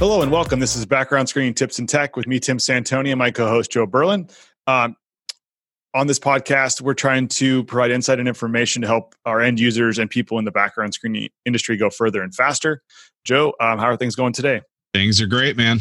Hello 0.00 0.22
and 0.22 0.32
welcome. 0.32 0.60
This 0.60 0.76
is 0.76 0.86
Background 0.86 1.28
Screening 1.28 1.52
Tips 1.52 1.78
and 1.78 1.86
Tech 1.86 2.16
with 2.16 2.26
me, 2.26 2.40
Tim 2.40 2.56
Santoni, 2.56 3.10
and 3.10 3.18
my 3.18 3.30
co 3.30 3.46
host, 3.46 3.70
Joe 3.70 3.84
Berlin. 3.84 4.30
Um, 4.66 4.96
on 5.92 6.06
this 6.06 6.18
podcast, 6.18 6.80
we're 6.80 6.94
trying 6.94 7.28
to 7.28 7.64
provide 7.64 7.90
insight 7.90 8.18
and 8.18 8.26
information 8.26 8.80
to 8.80 8.88
help 8.88 9.14
our 9.26 9.42
end 9.42 9.60
users 9.60 9.98
and 9.98 10.08
people 10.08 10.38
in 10.38 10.46
the 10.46 10.50
background 10.50 10.94
screening 10.94 11.28
industry 11.44 11.76
go 11.76 11.90
further 11.90 12.22
and 12.22 12.34
faster. 12.34 12.80
Joe, 13.26 13.52
um, 13.60 13.78
how 13.78 13.88
are 13.88 13.96
things 13.98 14.16
going 14.16 14.32
today? 14.32 14.62
Things 14.94 15.20
are 15.20 15.26
great, 15.26 15.58
man. 15.58 15.80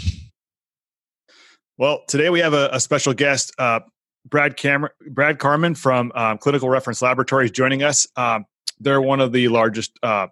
Well, 1.77 2.01
today 2.09 2.29
we 2.29 2.41
have 2.41 2.53
a, 2.53 2.67
a 2.73 2.81
special 2.81 3.13
guest, 3.13 3.53
uh, 3.57 3.79
Brad 4.27 4.57
Cameron, 4.57 4.91
Brad 5.11 5.39
Carman 5.39 5.75
from 5.75 6.11
um, 6.13 6.39
Clinical 6.39 6.67
Reference 6.67 7.01
Laboratories, 7.01 7.51
joining 7.51 7.83
us. 7.83 8.05
Um, 8.17 8.43
they're 8.81 8.99
one 8.99 9.21
of 9.21 9.31
the 9.31 9.47
largest 9.47 9.97
uh, 10.03 10.27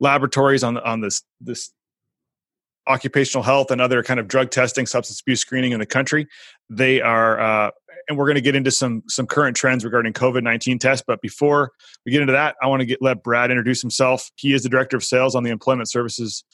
laboratories 0.00 0.64
on 0.64 0.76
on 0.78 1.00
this 1.00 1.22
this 1.40 1.70
occupational 2.86 3.42
health 3.42 3.70
and 3.70 3.80
other 3.80 4.02
kind 4.02 4.18
of 4.18 4.28
drug 4.28 4.50
testing, 4.50 4.86
substance 4.86 5.20
abuse 5.20 5.40
screening 5.40 5.72
in 5.72 5.80
the 5.80 5.86
country. 5.86 6.26
They 6.68 7.00
are, 7.00 7.40
uh, 7.40 7.70
and 8.08 8.18
we're 8.18 8.26
going 8.26 8.36
to 8.36 8.40
get 8.40 8.56
into 8.56 8.70
some 8.70 9.02
some 9.08 9.26
current 9.26 9.56
trends 9.56 9.84
regarding 9.84 10.12
COVID 10.12 10.42
nineteen 10.42 10.78
tests. 10.78 11.04
But 11.06 11.20
before 11.20 11.70
we 12.04 12.12
get 12.12 12.20
into 12.20 12.32
that, 12.32 12.56
I 12.62 12.66
want 12.66 12.80
to 12.80 12.86
get 12.86 13.00
let 13.00 13.22
Brad 13.22 13.50
introduce 13.50 13.80
himself. 13.80 14.30
He 14.36 14.52
is 14.52 14.62
the 14.62 14.68
director 14.68 14.96
of 14.96 15.04
sales 15.04 15.34
on 15.34 15.44
the 15.44 15.50
employment 15.50 15.88
services 15.88 16.44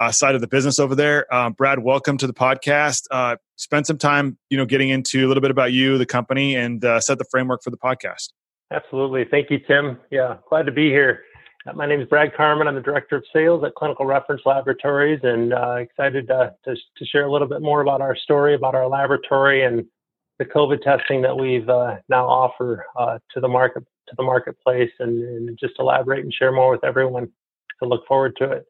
uh, 0.00 0.10
side 0.10 0.34
of 0.34 0.40
the 0.40 0.48
business 0.48 0.78
over 0.78 0.94
there. 0.94 1.26
Uh, 1.32 1.50
Brad, 1.50 1.80
welcome 1.80 2.16
to 2.18 2.26
the 2.26 2.34
podcast. 2.34 3.04
Uh, 3.10 3.36
spend 3.56 3.86
some 3.86 3.98
time, 3.98 4.38
you 4.50 4.56
know, 4.56 4.66
getting 4.66 4.88
into 4.88 5.26
a 5.26 5.28
little 5.28 5.40
bit 5.40 5.50
about 5.50 5.72
you, 5.72 5.98
the 5.98 6.06
company, 6.06 6.56
and 6.56 6.84
uh, 6.84 7.00
set 7.00 7.18
the 7.18 7.26
framework 7.30 7.62
for 7.62 7.70
the 7.70 7.78
podcast. 7.78 8.30
Absolutely, 8.72 9.24
thank 9.30 9.50
you, 9.50 9.58
Tim. 9.58 9.98
Yeah, 10.10 10.38
glad 10.48 10.66
to 10.66 10.72
be 10.72 10.88
here. 10.88 11.20
Uh, 11.66 11.72
my 11.72 11.86
name 11.86 12.00
is 12.00 12.08
Brad 12.08 12.34
Carman. 12.34 12.68
I'm 12.68 12.74
the 12.76 12.80
Director 12.80 13.16
of 13.16 13.24
Sales 13.32 13.64
at 13.64 13.74
Clinical 13.74 14.06
Reference 14.06 14.42
Laboratories 14.44 15.20
and 15.22 15.52
uh, 15.52 15.76
excited 15.76 16.28
to, 16.28 16.54
to, 16.64 16.74
to, 16.74 17.04
share 17.04 17.24
a 17.24 17.32
little 17.32 17.48
bit 17.48 17.60
more 17.60 17.80
about 17.80 18.00
our 18.00 18.14
story, 18.14 18.54
about 18.54 18.74
our 18.74 18.86
laboratory 18.86 19.64
and 19.64 19.84
the 20.38 20.44
COVID 20.44 20.82
testing 20.82 21.22
that 21.22 21.36
we've 21.36 21.68
uh, 21.68 21.96
now 22.08 22.26
offer 22.26 22.86
uh, 22.96 23.18
to 23.32 23.40
the 23.40 23.48
market 23.48 23.84
to 24.08 24.14
the 24.16 24.22
marketplace 24.22 24.90
and, 25.00 25.22
and, 25.24 25.58
just 25.58 25.74
elaborate 25.80 26.22
and 26.22 26.32
share 26.32 26.52
more 26.52 26.70
with 26.70 26.84
everyone. 26.84 27.28
So 27.80 27.88
look 27.88 28.06
forward 28.06 28.36
to 28.36 28.52
it. 28.52 28.66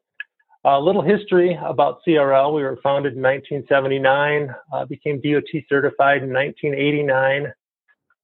A 0.63 0.79
little 0.79 1.03
history 1.03 1.59
about 1.63 1.99
CRL. 2.07 2.55
We 2.55 2.63
were 2.63 2.79
founded 2.81 3.13
in 3.13 3.21
1979, 3.21 4.55
uh, 4.73 4.85
became 4.85 5.21
DOT 5.21 5.43
certified 5.69 6.23
in 6.23 6.33
1989. 6.33 7.53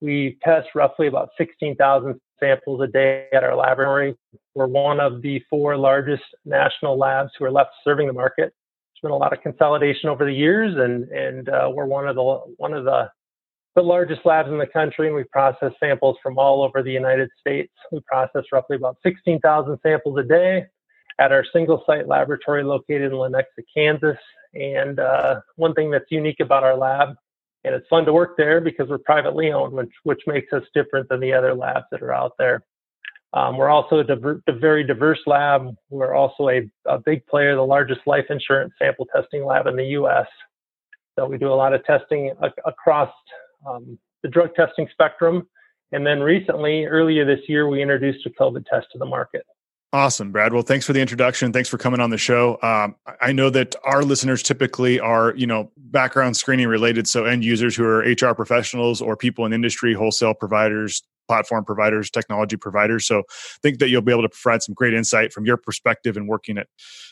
We 0.04 0.38
test 0.44 0.68
roughly 0.76 1.08
about 1.08 1.30
16,000 1.38 2.20
samples 2.38 2.82
a 2.82 2.88
day 2.88 3.28
at 3.32 3.46
our 3.46 3.56
laboratory. 3.56 4.14
We're 4.54 4.68
one 4.68 5.00
of 5.00 5.22
the 5.22 5.42
four 5.50 5.78
largest 5.78 6.23
national 6.44 6.98
labs 6.98 7.32
who 7.40 7.46
are 7.46 7.52
left 7.52 7.70
serving 7.86 8.08
the 8.08 8.14
market. 8.14 8.52
There's 8.52 9.02
been 9.02 9.12
a 9.12 9.16
lot 9.16 9.31
of 9.31 9.42
consolidation 9.42 10.09
over 10.09 10.26
the 10.26 10.34
years, 10.34 10.76
and 10.78 11.09
and 11.09 11.48
uh, 11.48 11.72
we're 11.74 11.86
one 11.86 12.09
of 12.09 12.16
the 12.16 12.24
one 12.58 12.74
of 12.74 12.84
the 12.84 13.09
the 13.78 13.81
largest 13.81 14.26
labs 14.26 14.50
in 14.50 14.58
the 14.58 14.68
country, 14.68 15.08
and 15.08 15.16
we 15.16 15.24
process 15.24 15.72
samples 15.80 16.18
from 16.22 16.38
all 16.38 16.64
over 16.64 16.84
the 16.84 16.92
United 16.92 17.30
States. 17.40 17.72
We 17.90 18.02
process 18.02 18.44
roughly 18.52 18.76
about 18.76 18.98
16,000 19.04 19.80
samples 19.81 20.20
a 20.20 20.24
day 20.24 20.66
at 21.18 21.31
our 21.31 21.46
single 21.54 21.81
site 21.88 22.09
laboratory 22.09 22.64
located 22.64 23.14
in 23.14 23.14
Lenexa, 23.14 23.64
Kansas. 23.74 24.18
And 24.54 25.00
uh, 25.00 25.42
one 25.56 25.74
thing 25.74 25.90
that's 25.90 26.12
unique 26.12 26.40
about 26.40 26.64
our 26.64 26.76
lab 26.76 27.16
and 27.64 27.73
it's 27.73 27.88
fun 27.88 28.06
to 28.06 28.14
work 28.14 28.36
there 28.38 28.59
because 28.61 28.89
we're 28.89 28.97
privately 28.97 29.52
owned, 29.52 29.73
which 29.73 29.92
which 30.03 30.22
makes 30.28 30.52
us 30.53 30.64
different 30.73 31.09
than 31.09 31.19
the 31.19 31.33
other 31.33 31.53
labs 31.53 31.86
that 31.92 32.02
are 32.02 32.14
out 32.14 32.33
there. 32.38 32.64
Um, 33.33 33.58
we're 33.58 33.69
also 33.69 34.00
a, 34.00 34.03
diver- 34.03 34.44
a, 34.47 34.53
very 34.53 34.83
diverse 34.83 35.19
lab. 35.25 35.75
We're 35.89 36.14
also 36.14 36.50
a, 36.50 36.69
a 36.86 37.00
big 37.00 37.25
player, 37.25 37.56
the 37.56 37.64
largest 37.64 38.02
life 38.06 38.25
insurance 38.30 38.73
sample 38.78 39.08
testing 39.14 39.44
lab 39.44 39.66
in 39.66 39.75
the 39.75 39.86
U.S. 39.86 40.28
So 41.17 41.25
we 41.25 41.39
do 41.39 41.52
a 41.52 41.56
lot 41.56 41.73
of 41.73 41.84
testing 41.84 42.31
across 42.66 43.12
um, 43.68 43.97
the 44.22 44.29
drug 44.29 44.53
testing 44.53 44.88
spectrum. 44.91 45.47
And 45.91 46.06
then 46.06 46.19
recently, 46.19 46.85
earlier 46.85 47.25
this 47.25 47.41
year, 47.47 47.68
we 47.68 47.81
introduced 47.81 48.25
a 48.28 48.29
COVID 48.29 48.66
test 48.66 48.88
to 48.91 49.00
the 49.00 49.06
market. 49.06 49.46
Awesome, 49.94 50.31
Brad. 50.31 50.54
Well, 50.54 50.64
thanks 50.64 50.88
for 50.88 50.94
the 50.94 51.00
introduction. 51.00 51.54
Thanks 51.54 51.70
for 51.70 51.78
coming 51.78 52.00
on 52.00 52.09
the 52.09 52.18
show. 52.18 52.58
Um, 52.64 52.96
I 53.22 53.31
know 53.31 53.52
that 53.52 53.76
our 53.84 54.02
listeners 54.02 54.42
typically 54.42 55.00
are, 55.00 55.36
you 55.36 55.46
know, 55.46 55.72
background 55.78 56.36
screening 56.36 56.68
related. 56.68 57.08
So 57.08 57.26
end 57.26 57.46
users 57.46 57.76
who 57.76 57.86
are 57.86 58.00
HR 58.00 58.34
professionals 58.34 59.02
or 59.03 59.16
people 59.16 59.46
in 59.46 59.53
industry, 59.53 59.94
wholesale 59.94 60.34
providers, 60.34 61.03
platform 61.28 61.64
providers, 61.64 62.09
technology 62.09 62.58
providers. 62.58 63.06
So 63.06 63.20
I 63.20 63.24
think 63.62 63.78
that 63.78 63.90
you'll 63.90 64.02
be 64.02 64.12
able 64.12 64.24
to 64.24 64.30
provide 64.30 64.64
some 64.64 64.74
great 64.74 64.96
insight 64.96 65.32
from 65.32 65.46
your 65.46 65.58
perspective 65.58 66.18
in 66.18 66.26
working 66.26 66.58
at 66.58 66.66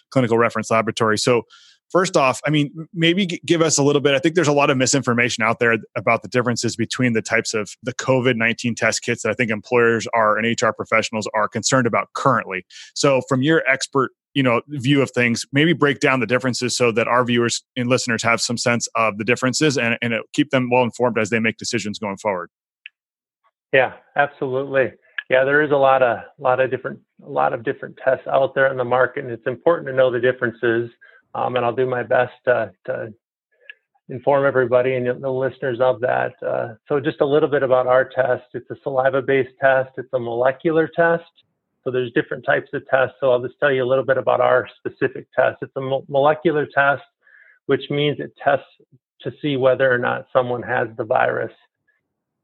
clinical 0.10 0.40
reference 0.40 0.72
laboratory. 0.72 1.20
So 1.20 1.44
first 1.92 2.18
off, 2.18 2.42
I 2.46 2.50
mean, 2.50 2.72
maybe 2.94 3.26
give 3.46 3.62
us 3.62 3.78
a 3.78 3.84
little 3.84 4.02
bit. 4.02 4.14
I 4.14 4.20
think 4.20 4.36
there's 4.36 4.48
a 4.48 4.54
lot 4.54 4.70
of 4.70 4.78
misinformation 4.78 5.44
out 5.44 5.60
there 5.60 5.78
about 5.96 6.22
the 6.22 6.28
differences 6.28 6.76
between 6.76 7.14
the 7.14 7.22
types 7.22 7.54
of 7.54 7.72
the 7.84 7.94
COVID 7.94 8.36
19 8.36 8.76
test 8.76 9.02
kits 9.02 9.24
that 9.24 9.30
I 9.30 9.34
think 9.34 9.52
employers 9.52 10.08
are 10.14 10.38
and 10.38 10.62
HR 10.62 10.72
professionals 10.72 11.28
are 11.34 11.48
concerned 11.48 11.88
about 11.88 12.10
currently. 12.14 12.66
So, 12.96 13.22
from 13.28 13.42
your 13.42 13.64
expert 13.68 14.12
you 14.34 14.44
know 14.44 14.62
view 14.68 15.02
of 15.02 15.12
things 15.12 15.46
maybe 15.52 15.74
break 15.74 16.00
down 16.00 16.20
the 16.20 16.26
differences 16.26 16.76
so 16.76 16.92
that 16.92 17.08
our 17.08 17.26
viewers 17.26 17.64
and 17.76 17.90
listeners 17.90 18.24
have 18.24 18.40
some 18.40 18.58
sense 18.58 18.88
of 18.96 19.18
the 19.18 19.24
differences 19.24 19.78
and, 19.78 19.98
and 20.02 20.14
keep 20.34 20.52
them 20.52 20.70
well 20.72 20.84
informed 20.84 21.18
as 21.18 21.30
they 21.30 21.40
make 21.40 21.58
decisions 21.58 22.00
going 22.00 22.18
forward 22.18 22.50
yeah 23.74 23.94
absolutely 24.16 24.92
yeah 25.30 25.44
there 25.44 25.62
is 25.62 25.72
a 25.72 25.76
lot 25.76 26.02
of 26.02 26.20
lot 26.40 26.60
of 26.60 26.72
different 26.72 27.00
a 27.26 27.30
lot 27.30 27.54
of 27.54 27.64
different 27.64 27.98
tests 28.04 28.26
out 28.28 28.56
there 28.56 28.72
in 28.72 28.78
the 28.78 28.86
market 28.86 29.24
and 29.24 29.34
it's 29.34 29.48
important 29.48 29.88
to 29.88 29.94
know 29.94 30.10
the 30.10 30.20
differences 30.20 30.90
um, 31.36 31.56
and 31.56 31.66
I'll 31.66 31.76
do 31.76 31.86
my 31.86 32.04
best 32.04 32.34
to, 32.46 32.72
to 32.86 33.14
inform 34.10 34.46
everybody 34.46 34.96
and 34.96 35.08
the 35.24 35.30
listeners 35.30 35.80
of 35.80 36.02
that. 36.02 36.34
Uh, 36.46 36.76
so 36.88 37.00
just 37.00 37.22
a 37.22 37.26
little 37.26 37.50
bit 37.50 37.64
about 37.64 37.88
our 37.88 38.06
test. 38.06 38.44
It's 38.54 38.70
a 38.70 38.76
saliva-based 38.84 39.58
test. 39.60 39.92
It's 39.98 40.14
a 40.14 40.20
molecular 40.20 40.90
test. 40.94 41.24
So 41.84 41.92
there's 41.92 42.12
different 42.12 42.46
types 42.46 42.70
of 42.74 42.88
tests. 42.88 43.16
So 43.20 43.32
I'll 43.32 43.42
just 43.42 43.60
tell 43.60 43.72
you 43.72 43.84
a 43.84 43.90
little 43.90 44.06
bit 44.06 44.18
about 44.18 44.42
our 44.42 44.68
specific 44.78 45.28
test. 45.36 45.58
It's 45.62 45.76
a 45.76 45.82
mo- 45.82 46.06
molecular 46.10 46.66
test, 46.66 47.04
which 47.66 47.90
means 47.90 48.20
it 48.20 48.34
tests 48.44 48.66
to 49.22 49.32
see 49.42 49.56
whether 49.56 49.92
or 49.92 49.98
not 49.98 50.28
someone 50.34 50.62
has 50.64 50.90
the 50.98 51.04
virus. 51.04 51.54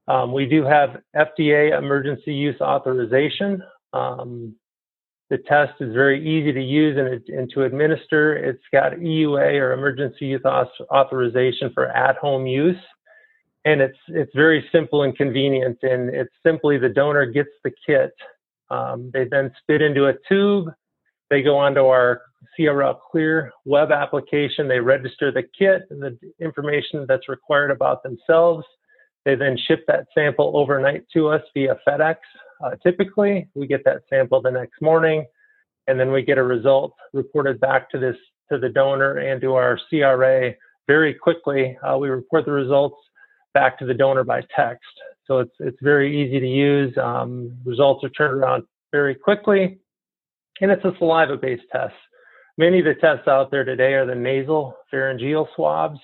Um, 0.07 0.31
we 0.31 0.45
do 0.45 0.63
have 0.63 1.01
FDA 1.15 1.77
emergency 1.77 2.33
use 2.33 2.59
authorization. 2.61 3.61
Um, 3.93 4.55
the 5.29 5.37
test 5.37 5.73
is 5.81 5.93
very 5.93 6.21
easy 6.21 6.53
to 6.53 6.61
use 6.61 6.97
and, 6.97 7.37
and 7.37 7.49
to 7.53 7.63
administer. 7.63 8.33
It's 8.33 8.63
got 8.71 8.93
EUA 8.93 9.59
or 9.59 9.73
emergency 9.73 10.25
use 10.25 10.43
authorization 10.45 11.71
for 11.73 11.87
at-home 11.87 12.47
use. 12.47 12.77
And 13.65 13.81
it's, 13.81 13.97
it's 14.07 14.31
very 14.33 14.65
simple 14.71 15.03
and 15.03 15.15
convenient. 15.17 15.79
And 15.81 16.13
it's 16.13 16.33
simply 16.45 16.77
the 16.77 16.89
donor 16.89 17.25
gets 17.25 17.49
the 17.63 17.71
kit. 17.85 18.13
Um, 18.69 19.11
they 19.13 19.25
then 19.29 19.51
spit 19.61 19.81
into 19.81 20.05
a 20.05 20.13
tube. 20.29 20.69
They 21.29 21.41
go 21.41 21.57
onto 21.57 21.81
our 21.81 22.21
CRL 22.57 22.97
Clear 23.11 23.51
web 23.65 23.91
application. 23.91 24.69
They 24.69 24.79
register 24.79 25.31
the 25.31 25.43
kit 25.57 25.81
and 25.89 26.01
the 26.01 26.17
information 26.39 27.05
that's 27.07 27.27
required 27.27 27.71
about 27.71 28.03
themselves. 28.03 28.65
They 29.27 29.35
then 29.35 29.57
ship 29.67 29.83
that 29.89 30.07
sample 30.15 30.53
overnight 30.55 31.03
to 31.11 31.27
us 31.27 31.41
via 31.53 31.77
FedEx. 31.85 32.15
Uh, 32.63 32.71
typically, 32.81 33.49
we 33.55 33.67
get 33.67 33.83
that 33.83 34.03
sample 34.09 34.41
the 34.41 34.49
next 34.49 34.81
morning, 34.81 35.25
and 35.87 35.99
then 35.99 36.13
we 36.13 36.21
get 36.21 36.37
a 36.37 36.43
result 36.43 36.93
reported 37.11 37.59
back 37.59 37.89
to 37.89 37.99
this 37.99 38.15
to 38.49 38.57
the 38.57 38.69
donor 38.69 39.17
and 39.17 39.41
to 39.41 39.53
our 39.55 39.77
CRA 39.89 40.53
very 40.87 41.13
quickly. 41.13 41.77
Uh, 41.83 41.97
we 41.97 42.07
report 42.07 42.45
the 42.45 42.53
results 42.53 42.95
back 43.53 43.77
to 43.79 43.85
the 43.85 43.93
donor 43.93 44.23
by 44.23 44.41
text, 44.55 44.87
so 45.25 45.39
it's 45.39 45.55
it's 45.59 45.81
very 45.81 46.25
easy 46.25 46.39
to 46.39 46.47
use. 46.47 46.97
Um, 46.97 47.51
results 47.65 48.05
are 48.05 48.09
turned 48.11 48.33
around 48.33 48.63
very 48.93 49.13
quickly, 49.13 49.77
and 50.61 50.71
it's 50.71 50.85
a 50.85 50.93
saliva-based 50.99 51.65
test. 51.69 51.93
Many 52.57 52.79
of 52.79 52.85
the 52.85 52.95
tests 52.95 53.27
out 53.27 53.51
there 53.51 53.65
today 53.65 53.95
are 53.95 54.05
the 54.05 54.15
nasal 54.15 54.77
pharyngeal 54.89 55.49
swabs. 55.53 55.99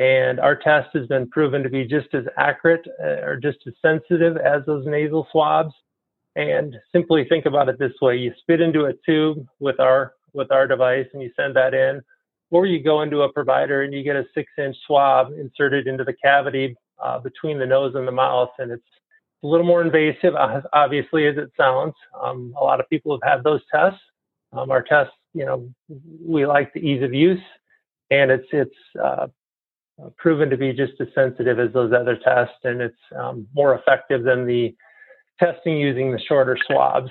And 0.00 0.40
our 0.40 0.56
test 0.56 0.88
has 0.94 1.06
been 1.08 1.28
proven 1.28 1.62
to 1.62 1.68
be 1.68 1.84
just 1.84 2.08
as 2.14 2.24
accurate 2.38 2.86
uh, 3.02 3.20
or 3.22 3.36
just 3.36 3.58
as 3.66 3.74
sensitive 3.82 4.38
as 4.38 4.62
those 4.66 4.86
nasal 4.86 5.28
swabs. 5.30 5.74
And 6.36 6.74
simply 6.90 7.26
think 7.28 7.44
about 7.44 7.68
it 7.68 7.78
this 7.78 7.92
way: 8.00 8.16
you 8.16 8.32
spit 8.40 8.62
into 8.62 8.86
a 8.86 8.94
tube 9.04 9.46
with 9.58 9.78
our 9.78 10.14
with 10.32 10.50
our 10.50 10.66
device, 10.66 11.06
and 11.12 11.22
you 11.22 11.30
send 11.36 11.54
that 11.56 11.74
in, 11.74 12.00
or 12.50 12.64
you 12.64 12.82
go 12.82 13.02
into 13.02 13.22
a 13.22 13.32
provider 13.32 13.82
and 13.82 13.92
you 13.92 14.02
get 14.02 14.16
a 14.16 14.24
six-inch 14.34 14.76
swab 14.86 15.32
inserted 15.32 15.86
into 15.86 16.04
the 16.04 16.14
cavity 16.14 16.76
uh, 17.02 17.18
between 17.18 17.58
the 17.58 17.66
nose 17.66 17.94
and 17.94 18.08
the 18.08 18.12
mouth, 18.12 18.50
and 18.58 18.70
it's 18.70 18.82
a 19.42 19.46
little 19.46 19.66
more 19.66 19.82
invasive, 19.82 20.34
obviously, 20.72 21.26
as 21.26 21.36
it 21.36 21.50
sounds. 21.56 21.94
Um, 22.22 22.54
a 22.58 22.64
lot 22.64 22.80
of 22.80 22.88
people 22.88 23.18
have 23.20 23.32
had 23.32 23.44
those 23.44 23.60
tests. 23.74 24.00
Um, 24.52 24.70
our 24.70 24.82
tests, 24.82 25.12
you 25.34 25.44
know, 25.44 25.68
we 26.24 26.46
like 26.46 26.72
the 26.72 26.80
ease 26.80 27.02
of 27.02 27.12
use, 27.12 27.42
and 28.10 28.30
it's 28.30 28.48
it's 28.52 28.74
uh, 29.02 29.26
uh, 29.26 29.26
proven 30.16 30.50
to 30.50 30.56
be 30.56 30.72
just 30.72 30.92
as 31.00 31.08
sensitive 31.14 31.58
as 31.58 31.72
those 31.72 31.92
other 31.92 32.16
tests, 32.16 32.54
and 32.64 32.80
it's 32.80 32.96
um, 33.18 33.46
more 33.54 33.74
effective 33.74 34.24
than 34.24 34.46
the 34.46 34.74
testing 35.38 35.78
using 35.78 36.12
the 36.12 36.20
shorter 36.28 36.56
swabs. 36.66 37.10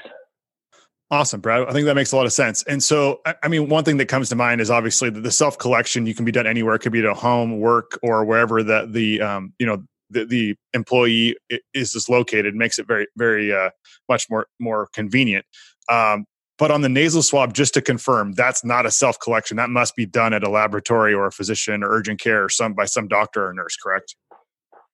Awesome, 1.12 1.42
Brad. 1.42 1.68
I 1.68 1.72
think 1.72 1.86
that 1.86 1.96
makes 1.96 2.12
a 2.12 2.16
lot 2.16 2.28
of 2.28 2.34
sense. 2.34 2.62
And 2.64 2.84
so, 2.84 3.22
I 3.42 3.48
mean, 3.48 3.68
one 3.68 3.84
thing 3.84 3.98
that 3.98 4.06
comes 4.06 4.30
to 4.30 4.36
mind 4.36 4.62
is 4.62 4.70
obviously 4.70 5.10
the 5.10 5.32
self 5.32 5.58
collection. 5.58 6.06
You 6.06 6.14
can 6.14 6.24
be 6.24 6.32
done 6.32 6.46
anywhere. 6.46 6.76
It 6.76 6.80
could 6.80 6.92
be 6.92 7.04
at 7.04 7.18
home, 7.18 7.60
work, 7.60 7.98
or 8.04 8.26
wherever 8.26 8.62
that 8.62 8.94
the 8.94 9.20
um, 9.22 9.54
you 9.58 9.66
know 9.66 9.84
the, 10.12 10.26
the 10.26 10.56
employee 10.74 11.36
is 11.74 11.94
just 11.94 12.10
located. 12.10 12.54
Makes 12.54 12.78
it 12.78 12.86
very 12.86 13.08
very 13.18 13.52
uh, 13.52 13.72
much 14.08 14.30
more 14.30 14.46
more 14.60 14.88
convenient. 14.94 15.46
Um, 15.90 16.26
but 16.60 16.70
on 16.70 16.82
the 16.82 16.90
nasal 16.90 17.24
swab, 17.24 17.54
just 17.54 17.74
to 17.74 17.82
confirm, 17.82 18.34
that's 18.34 18.64
not 18.64 18.86
a 18.86 18.92
self 18.92 19.20
collection. 19.20 19.58
That 19.58 19.72
must 19.72 19.96
be 19.96 20.06
done 20.06 20.34
at 20.34 20.44
a 20.44 20.50
laboratory 20.50 21.14
or 21.14 21.26
a 21.26 21.32
physician 21.32 21.84
or 21.84 21.90
urgent 21.90 22.20
care 22.20 22.44
or 22.44 22.50
some 22.50 22.74
by 22.74 22.86
some 22.86 23.08
doctor 23.08 23.48
or 23.48 23.54
nurse. 23.54 23.76
Correct? 23.76 24.16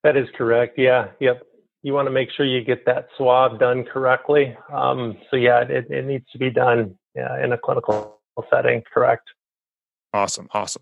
That 0.04 0.16
is 0.16 0.28
correct. 0.38 0.78
Yeah. 0.78 1.10
Yep 1.20 1.44
you 1.86 1.94
want 1.94 2.08
to 2.08 2.12
make 2.12 2.30
sure 2.36 2.48
you 2.48 2.64
get 2.64 2.84
that 2.88 3.08
swab 3.16 3.60
done 3.60 3.84
correctly. 3.84 4.58
Um, 4.74 5.20
so 5.30 5.38
yeah, 5.38 5.62
it, 5.62 5.86
it, 5.92 6.04
needs 6.04 6.26
to 6.32 6.40
be 6.40 6.50
done 6.50 6.98
yeah, 7.14 7.44
in 7.44 7.54
a 7.54 7.60
clinical 7.60 8.20
setting. 8.50 8.82
Correct. 8.92 9.30
Awesome. 10.12 10.50
Awesome. 10.52 10.82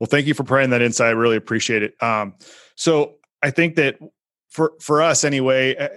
Well, 0.00 0.08
thank 0.08 0.26
you 0.26 0.34
for 0.34 0.42
providing 0.42 0.70
that 0.70 0.82
insight. 0.82 1.06
I 1.06 1.12
really 1.12 1.36
appreciate 1.36 1.84
it. 1.84 2.02
Um, 2.02 2.34
so 2.74 3.14
I 3.40 3.52
think 3.52 3.76
that 3.76 4.00
for, 4.48 4.72
for 4.80 5.02
us 5.02 5.22
anyway, 5.22 5.76
eh, 5.76 5.88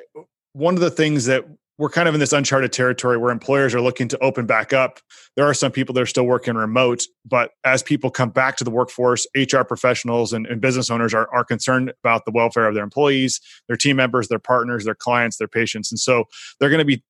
one 0.51 0.75
of 0.75 0.81
the 0.81 0.91
things 0.91 1.25
that 1.25 1.45
we're 1.83 1.89
kind 1.89 2.07
of 2.07 2.13
in 2.13 2.21
this 2.21 2.31
uncharted 2.31 2.71
territory 2.71 3.17
where 3.17 3.29
employers 3.29 3.75
are 3.75 3.81
looking 3.81 4.07
to 4.07 4.17
open 4.19 4.45
back 4.45 4.71
up. 4.71 5.01
There 5.35 5.45
are 5.45 5.53
some 5.53 5.69
people 5.69 5.91
that 5.95 6.01
are 6.01 6.05
still 6.05 6.25
working 6.25 6.55
remote, 6.55 7.03
but 7.25 7.51
as 7.65 7.83
people 7.83 8.09
come 8.09 8.29
back 8.29 8.55
to 8.55 8.63
the 8.63 8.71
workforce, 8.71 9.27
HR 9.35 9.63
professionals 9.63 10.31
and, 10.31 10.47
and, 10.47 10.61
business 10.61 10.89
owners 10.89 11.13
are, 11.13 11.27
are 11.33 11.43
concerned 11.43 11.91
about 12.01 12.23
the 12.23 12.31
welfare 12.31 12.69
of 12.69 12.73
their 12.73 12.85
employees, 12.85 13.41
their 13.67 13.75
team 13.75 13.97
members, 13.97 14.29
their 14.29 14.39
partners, 14.39 14.85
their 14.85 14.95
clients, 14.95 15.35
their 15.35 15.49
patients. 15.49 15.91
And 15.91 15.99
so 15.99 16.23
they're 16.57 16.69
going 16.69 16.79
to 16.79 16.85
be 16.85 17.03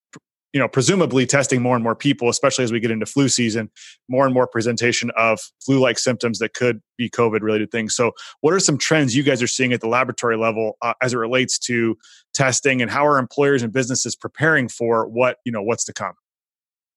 you 0.53 0.59
know 0.59 0.67
presumably 0.67 1.25
testing 1.25 1.61
more 1.61 1.75
and 1.75 1.83
more 1.83 1.95
people 1.95 2.29
especially 2.29 2.63
as 2.63 2.71
we 2.71 2.79
get 2.79 2.91
into 2.91 3.05
flu 3.05 3.27
season 3.27 3.69
more 4.07 4.25
and 4.25 4.33
more 4.33 4.47
presentation 4.47 5.11
of 5.17 5.39
flu 5.65 5.79
like 5.79 5.99
symptoms 5.99 6.39
that 6.39 6.53
could 6.53 6.81
be 6.97 7.09
covid 7.09 7.41
related 7.41 7.71
things. 7.71 7.95
So 7.95 8.11
what 8.41 8.53
are 8.53 8.59
some 8.59 8.77
trends 8.77 9.15
you 9.15 9.23
guys 9.23 9.41
are 9.41 9.47
seeing 9.47 9.73
at 9.73 9.81
the 9.81 9.87
laboratory 9.87 10.37
level 10.37 10.77
uh, 10.81 10.93
as 11.01 11.13
it 11.13 11.17
relates 11.17 11.59
to 11.59 11.97
testing 12.33 12.81
and 12.81 12.89
how 12.89 13.05
are 13.05 13.17
employers 13.17 13.63
and 13.63 13.71
businesses 13.71 14.15
preparing 14.15 14.67
for 14.67 15.07
what 15.07 15.37
you 15.45 15.51
know 15.51 15.61
what's 15.61 15.83
to 15.85 15.93
come? 15.93 16.13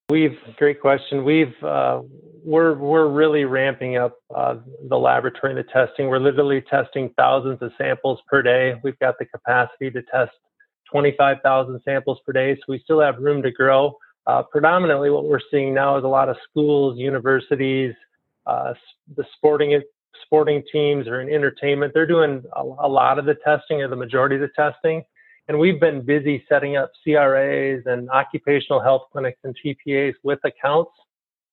We've 0.08 0.38
great 0.56 0.80
question. 0.80 1.24
We've 1.24 1.54
uh, 1.62 2.02
we're 2.44 2.74
we're 2.74 3.08
really 3.08 3.44
ramping 3.44 3.96
up 3.96 4.16
uh, 4.34 4.56
the 4.88 4.96
laboratory 4.96 5.52
and 5.52 5.58
the 5.58 5.70
testing. 5.72 6.08
We're 6.08 6.20
literally 6.20 6.60
testing 6.60 7.12
thousands 7.16 7.58
of 7.60 7.72
samples 7.76 8.20
per 8.28 8.40
day. 8.42 8.74
We've 8.84 8.98
got 9.00 9.16
the 9.18 9.24
capacity 9.24 9.90
to 9.90 10.02
test 10.02 10.32
25,000 10.90 11.80
samples 11.84 12.18
per 12.24 12.32
day. 12.32 12.54
So 12.56 12.64
we 12.68 12.80
still 12.80 13.00
have 13.00 13.18
room 13.18 13.42
to 13.42 13.50
grow. 13.50 13.96
Uh, 14.26 14.42
predominantly, 14.42 15.10
what 15.10 15.24
we're 15.24 15.40
seeing 15.50 15.72
now 15.72 15.96
is 15.96 16.04
a 16.04 16.08
lot 16.08 16.28
of 16.28 16.36
schools, 16.48 16.98
universities, 16.98 17.94
uh, 18.46 18.74
the 19.16 19.24
sporting 19.36 19.80
sporting 20.24 20.62
teams 20.72 21.06
or 21.06 21.20
in 21.20 21.32
entertainment. 21.32 21.92
They're 21.94 22.06
doing 22.06 22.42
a, 22.54 22.62
a, 22.62 22.88
lot 22.88 23.18
of 23.18 23.26
the 23.26 23.36
testing 23.44 23.82
or 23.82 23.88
the 23.88 23.96
majority 23.96 24.36
of 24.36 24.40
the 24.40 24.48
testing. 24.56 25.04
And 25.48 25.58
we've 25.58 25.78
been 25.78 26.02
busy 26.04 26.44
setting 26.48 26.76
up 26.76 26.90
CRAs 27.04 27.82
and 27.86 28.10
occupational 28.10 28.80
health 28.80 29.02
clinics 29.12 29.38
and 29.44 29.56
TPAs 29.64 30.14
with 30.24 30.40
accounts 30.44 30.90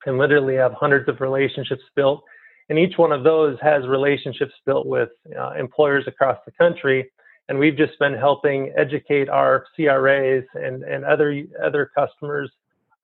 and 0.05 0.17
literally 0.17 0.55
have 0.55 0.73
hundreds 0.73 1.07
of 1.07 1.21
relationships 1.21 1.83
built. 1.95 2.23
And 2.69 2.79
each 2.79 2.97
one 2.97 3.11
of 3.11 3.23
those 3.23 3.57
has 3.61 3.85
relationships 3.85 4.53
built 4.65 4.87
with 4.87 5.09
uh, 5.37 5.51
employers 5.51 6.05
across 6.07 6.37
the 6.45 6.51
country 6.53 7.11
and 7.49 7.59
we've 7.59 7.77
just 7.77 7.97
been 7.99 8.13
helping 8.13 8.73
educate 8.77 9.29
our 9.29 9.65
CRAs 9.75 10.43
and, 10.53 10.83
and 10.83 11.03
other 11.05 11.43
other 11.63 11.91
customers 11.95 12.51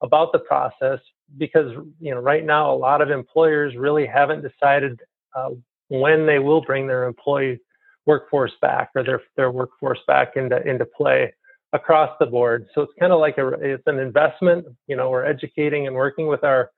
about 0.02 0.32
the 0.32 0.40
process 0.40 1.00
because 1.38 1.72
you 2.00 2.14
know 2.14 2.20
right 2.20 2.46
now 2.46 2.74
a 2.74 2.76
lot 2.76 3.02
of 3.02 3.10
employers 3.10 3.76
really 3.76 4.06
haven't 4.06 4.42
decided 4.42 5.00
uh, 5.36 5.50
when 5.90 6.26
they 6.26 6.40
will 6.40 6.62
bring 6.62 6.88
their 6.88 7.06
employee 7.06 7.60
workforce 8.06 8.54
back 8.62 8.90
or 8.96 9.04
their 9.04 9.22
their 9.36 9.52
workforce 9.52 10.00
back 10.08 10.36
into 10.36 10.62
into 10.68 10.86
play 10.86 11.34
across 11.74 12.10
the 12.20 12.26
board. 12.26 12.66
So 12.74 12.82
it's 12.82 12.94
kind 13.00 13.14
of 13.14 13.20
like 13.20 13.38
a 13.38 13.50
it's 13.60 13.84
an 13.86 14.00
investment. 14.00 14.66
You 14.88 14.96
know, 14.96 15.10
we're 15.10 15.26
educating 15.26 15.88
and 15.88 15.96
working 15.96 16.28
with 16.28 16.44
our 16.44 16.72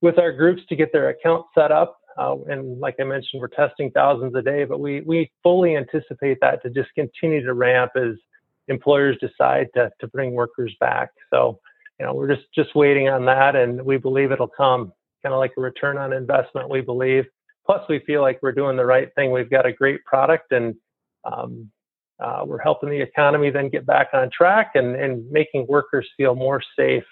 with 0.00 0.18
our 0.18 0.32
groups 0.32 0.62
to 0.68 0.76
get 0.76 0.92
their 0.92 1.08
account 1.10 1.46
set 1.54 1.72
up 1.72 1.97
uh, 2.18 2.36
and 2.48 2.80
like 2.80 2.96
I 2.98 3.04
mentioned, 3.04 3.40
we're 3.40 3.48
testing 3.48 3.90
thousands 3.92 4.34
a 4.34 4.42
day, 4.42 4.64
but 4.64 4.80
we, 4.80 5.02
we 5.02 5.30
fully 5.42 5.76
anticipate 5.76 6.38
that 6.40 6.60
to 6.62 6.70
just 6.70 6.92
continue 6.94 7.44
to 7.44 7.54
ramp 7.54 7.92
as 7.96 8.16
employers 8.66 9.16
decide 9.20 9.68
to, 9.74 9.90
to 10.00 10.08
bring 10.08 10.32
workers 10.32 10.74
back. 10.80 11.10
So, 11.30 11.60
you 12.00 12.06
know, 12.06 12.14
we're 12.14 12.34
just, 12.34 12.48
just 12.54 12.74
waiting 12.74 13.08
on 13.08 13.24
that 13.26 13.54
and 13.54 13.80
we 13.82 13.98
believe 13.98 14.32
it'll 14.32 14.48
come 14.48 14.92
kind 15.22 15.32
of 15.32 15.38
like 15.38 15.52
a 15.56 15.60
return 15.60 15.96
on 15.96 16.12
investment, 16.12 16.68
we 16.68 16.80
believe. 16.80 17.24
Plus, 17.64 17.82
we 17.88 18.00
feel 18.00 18.20
like 18.20 18.40
we're 18.42 18.52
doing 18.52 18.76
the 18.76 18.84
right 18.84 19.14
thing. 19.14 19.30
We've 19.30 19.50
got 19.50 19.66
a 19.66 19.72
great 19.72 20.04
product 20.04 20.50
and 20.52 20.74
um, 21.24 21.70
uh, 22.18 22.42
we're 22.44 22.60
helping 22.60 22.90
the 22.90 23.00
economy 23.00 23.50
then 23.50 23.68
get 23.68 23.86
back 23.86 24.08
on 24.12 24.28
track 24.36 24.72
and, 24.74 24.96
and 24.96 25.30
making 25.30 25.66
workers 25.68 26.08
feel 26.16 26.34
more 26.34 26.60
safe 26.76 27.04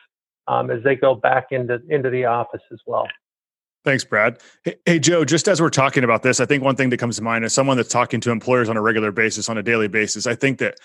um, 0.49 0.71
as 0.71 0.83
they 0.83 0.97
go 0.97 1.15
back 1.15 1.47
into, 1.53 1.81
into 1.89 2.11
the 2.11 2.25
office 2.25 2.63
as 2.73 2.81
well. 2.87 3.07
Thanks, 3.87 4.05
Brad. 4.05 4.41
Hey, 4.85 4.99
Joe, 4.99 5.25
just 5.25 5.47
as 5.47 5.63
we're 5.63 5.71
talking 5.71 6.03
about 6.03 6.25
this, 6.25 6.41
I 6.41 6.45
think 6.45 6.65
one 6.65 6.75
thing 6.75 6.91
that 6.91 6.97
comes 6.97 7.15
to 7.19 7.23
mind 7.23 7.45
is 7.45 7.55
someone 7.55 7.77
that's 7.77 7.89
talking 7.89 8.21
to 8.23 8.33
employers 8.33 8.69
on 8.69 8.77
a 8.77 8.83
regular 8.83 9.13
basis, 9.13 9.49
on 9.49 9.59
a 9.59 9.63
daily 9.63 9.87
basis. 9.87 10.27
I 10.27 10.35
think 10.35 10.59
that 10.59 10.79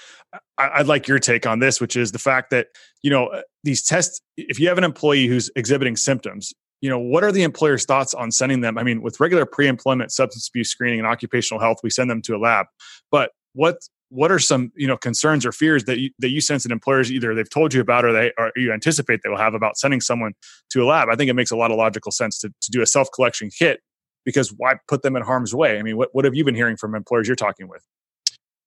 I'd 0.60 0.86
like 0.86 1.08
your 1.08 1.18
take 1.18 1.48
on 1.48 1.58
this, 1.58 1.82
which 1.82 1.96
is 1.96 2.12
the 2.12 2.20
fact 2.20 2.52
that, 2.52 2.68
you 3.02 3.10
know, 3.10 3.26
uh, 3.26 3.42
these 3.64 3.84
tests, 3.84 4.22
if 4.38 4.60
you 4.60 4.68
have 4.68 4.78
an 4.78 4.84
employee 4.84 5.26
who's 5.26 5.50
exhibiting 5.56 5.96
symptoms, 5.96 6.54
you 6.82 6.92
know, 6.92 7.00
what 7.00 7.24
are 7.24 7.32
the 7.32 7.42
employer's 7.42 7.86
thoughts 7.86 8.14
on 8.14 8.30
sending 8.30 8.62
them? 8.62 8.78
I 8.78 8.84
mean, 8.84 9.02
with 9.02 9.20
regular 9.20 9.48
pre 9.48 9.68
employment 9.68 10.12
substance 10.12 10.48
abuse 10.48 10.70
screening 10.70 11.00
and 11.00 11.08
occupational 11.08 11.60
health, 11.60 11.78
we 11.82 11.90
send 11.90 12.08
them 12.08 12.22
to 12.22 12.36
a 12.36 12.38
lab. 12.38 12.68
But 13.10 13.32
what 13.54 13.80
what 14.12 14.32
are 14.32 14.40
some 14.40 14.72
you 14.76 14.86
know 14.86 14.98
concerns 14.98 15.46
or 15.46 15.52
fears 15.52 15.86
that 15.86 15.98
you, 15.98 16.10
that 16.20 16.30
you 16.30 16.42
sense 16.42 16.64
that 16.64 16.72
employers 16.72 17.12
either 17.12 17.34
they've 17.34 17.50
told 17.50 17.74
you 17.74 17.82
about 17.82 18.06
or 18.06 18.12
they 18.12 18.32
or 18.38 18.52
you 18.56 18.72
anticipate 18.72 19.22
they 19.24 19.30
will 19.30 19.38
have 19.38 19.54
about 19.54 19.78
sending 19.78 20.02
someone 20.02 20.34
to 20.70 20.84
a 20.84 20.86
lab 20.86 21.08
i 21.10 21.16
think 21.16 21.30
it 21.30 21.34
makes 21.34 21.52
a 21.52 21.56
lot 21.56 21.72
of 21.72 21.78
logical 21.78 22.12
sense 22.12 22.38
to, 22.38 22.50
to 22.62 22.72
do 22.72 22.82
a 22.82 22.86
self 22.86 23.10
collection 23.14 23.50
kit 23.50 23.80
because 24.26 24.54
why 24.58 24.76
put 24.88 25.02
them 25.02 25.16
in 25.16 25.24
harm's 25.24 25.56
way 25.56 25.80
i 25.80 25.82
mean 25.82 25.98
what, 25.98 26.10
what 26.12 26.26
have 26.26 26.36
you 26.36 26.44
been 26.44 26.56
hearing 26.56 26.76
from 26.76 26.94
employers 26.94 27.28
you're 27.28 27.36
talking 27.36 27.68
with 27.68 27.84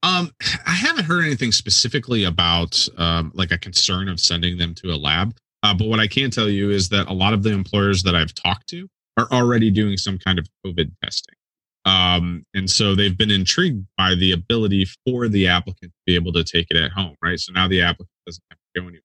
um, 0.03 0.33
I 0.67 0.73
haven't 0.73 1.05
heard 1.05 1.25
anything 1.25 1.51
specifically 1.51 2.25
about 2.25 2.87
um, 2.99 3.33
like 3.35 3.51
a 3.51 3.57
concern 3.57 4.11
of 4.11 4.21
sending 4.21 4.59
them 4.59 4.75
to 4.75 4.89
a 4.89 4.97
lab. 4.97 5.35
Uh, 5.63 5.73
but 5.73 5.89
what 5.89 5.99
I 5.99 6.07
can 6.07 6.31
tell 6.31 6.51
you 6.51 6.71
is 6.71 6.91
that 6.91 7.09
a 7.09 7.15
lot 7.15 7.33
of 7.33 7.43
the 7.43 7.53
employers 7.53 8.03
that 8.03 8.15
I've 8.15 8.35
talked 8.35 8.67
to 8.69 8.87
are 9.17 9.27
already 9.33 9.71
doing 9.71 9.97
some 9.97 10.19
kind 10.19 10.39
of 10.39 10.47
COVID 10.67 10.91
testing. 11.03 11.35
Um, 11.85 12.45
and 12.55 12.69
so 12.69 12.95
they've 12.95 13.17
been 13.17 13.31
intrigued 13.31 13.87
by 13.99 14.15
the 14.15 14.33
ability 14.33 14.87
for 15.07 15.29
the 15.29 15.49
applicant 15.49 15.93
to 15.93 15.99
be 16.07 16.15
able 16.15 16.33
to 16.33 16.45
take 16.45 16.67
it 16.71 16.77
at 16.77 16.93
home, 16.93 17.15
right? 17.23 17.39
So 17.39 17.53
now 17.53 17.69
the 17.69 17.83
applicant 17.83 18.09
doesn't 18.27 18.43
have 18.51 18.59
to 18.59 18.81
go 18.81 18.89
anywhere. 18.89 19.03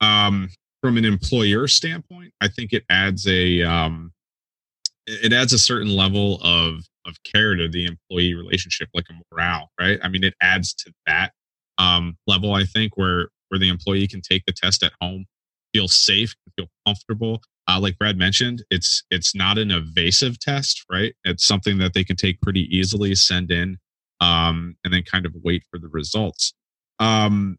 Um, 0.00 0.50
from 0.82 0.96
an 0.96 1.04
employer 1.04 1.66
standpoint, 1.66 2.32
I 2.40 2.48
think 2.48 2.72
it 2.72 2.84
adds 2.90 3.26
a 3.26 3.62
um, 3.62 4.12
it 5.06 5.32
adds 5.32 5.52
a 5.52 5.58
certain 5.58 5.94
level 5.94 6.40
of 6.42 6.84
of 7.06 7.16
care 7.22 7.54
to 7.56 7.68
the 7.68 7.86
employee 7.86 8.34
relationship, 8.34 8.88
like 8.94 9.06
a 9.10 9.14
morale, 9.32 9.70
right? 9.80 9.98
I 10.02 10.08
mean, 10.08 10.24
it 10.24 10.34
adds 10.42 10.74
to 10.74 10.92
that 11.06 11.32
um, 11.78 12.16
level. 12.26 12.54
I 12.54 12.64
think 12.64 12.96
where 12.96 13.28
where 13.48 13.58
the 13.58 13.68
employee 13.68 14.06
can 14.06 14.20
take 14.20 14.44
the 14.46 14.52
test 14.52 14.82
at 14.82 14.92
home, 15.00 15.26
feel 15.72 15.88
safe, 15.88 16.34
feel 16.56 16.68
comfortable, 16.86 17.42
uh, 17.70 17.78
like 17.78 17.98
Brad 17.98 18.16
mentioned, 18.16 18.64
it's 18.70 19.04
it's 19.10 19.34
not 19.34 19.58
an 19.58 19.70
evasive 19.70 20.38
test, 20.40 20.84
right? 20.90 21.14
It's 21.24 21.44
something 21.44 21.78
that 21.78 21.94
they 21.94 22.02
can 22.02 22.16
take 22.16 22.40
pretty 22.40 22.62
easily, 22.76 23.14
send 23.14 23.50
in, 23.52 23.78
um, 24.20 24.76
and 24.84 24.92
then 24.92 25.02
kind 25.04 25.24
of 25.24 25.34
wait 25.44 25.62
for 25.70 25.78
the 25.78 25.88
results. 25.88 26.52
Um, 26.98 27.58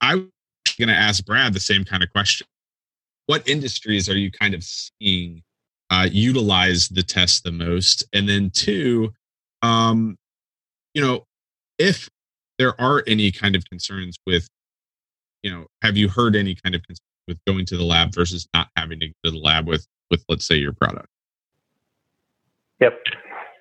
I'm 0.00 0.30
going 0.78 0.88
to 0.88 0.94
ask 0.94 1.24
Brad 1.24 1.54
the 1.54 1.60
same 1.60 1.84
kind 1.84 2.02
of 2.02 2.10
question. 2.12 2.46
What 3.26 3.48
industries 3.48 4.08
are 4.08 4.16
you 4.16 4.30
kind 4.30 4.54
of 4.54 4.62
seeing 4.62 5.42
uh, 5.90 6.08
utilize 6.10 6.88
the 6.88 7.02
test 7.02 7.44
the 7.44 7.52
most? 7.52 8.04
And 8.12 8.28
then 8.28 8.50
two, 8.50 9.12
um, 9.62 10.16
you 10.92 11.00
know, 11.00 11.24
if 11.78 12.08
there 12.58 12.78
are 12.80 13.02
any 13.06 13.32
kind 13.32 13.56
of 13.56 13.64
concerns 13.64 14.16
with, 14.26 14.48
you 15.42 15.50
know, 15.50 15.66
have 15.82 15.96
you 15.96 16.08
heard 16.08 16.36
any 16.36 16.54
kind 16.54 16.74
of 16.74 16.82
concerns 16.82 17.05
with 17.26 17.38
going 17.46 17.66
to 17.66 17.76
the 17.76 17.84
lab 17.84 18.14
versus 18.14 18.48
not 18.54 18.68
having 18.76 19.00
to 19.00 19.08
go 19.08 19.12
to 19.24 19.30
the 19.32 19.38
lab 19.38 19.66
with 19.66 19.86
with 20.10 20.24
let's 20.28 20.46
say 20.46 20.56
your 20.56 20.72
product? 20.72 21.08
Yep. 22.80 22.98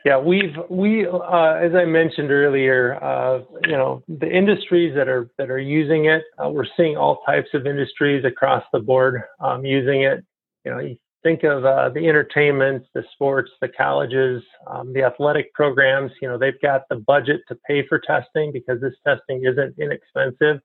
Yeah 0.04 0.20
we've 0.20 0.56
we 0.70 1.08
uh, 1.08 1.54
as 1.54 1.74
i 1.74 1.84
mentioned 1.84 2.32
earlier 2.32 3.04
uh, 3.04 3.40
you 3.64 3.72
know 3.72 4.04
the 4.08 4.30
industries 4.30 4.94
that 4.96 5.08
are 5.08 5.30
that 5.38 5.50
are 5.50 5.60
using 5.60 6.06
it 6.06 6.24
uh, 6.44 6.50
we're 6.50 6.68
seeing 6.78 6.96
all 6.96 7.22
types 7.26 7.50
of 7.54 7.66
industries 7.66 8.24
across 8.24 8.64
the 8.72 8.80
board 8.80 9.24
um, 9.40 9.66
using 9.66 10.04
it. 10.04 10.24
You 10.64 10.72
know 10.72 10.80
you 10.80 10.98
think 11.24 11.44
of 11.44 11.66
uh, 11.66 11.90
the 11.90 12.08
entertainment 12.08 12.86
the 12.94 13.04
sports 13.14 13.50
the 13.62 13.68
colleges 13.68 14.44
um, 14.68 14.94
the 14.94 15.02
athletic 15.02 15.52
programs 15.56 16.12
you 16.22 16.28
know 16.28 16.38
they've 16.38 16.62
got 16.62 16.84
the 16.90 16.98
budget 16.98 17.42
to 17.48 17.58
pay 17.68 17.86
for 17.88 17.98
testing 17.98 18.52
because 18.52 18.80
this 18.80 18.94
testing 19.08 19.44
isn't 19.44 19.74
inexpensive 19.80 20.62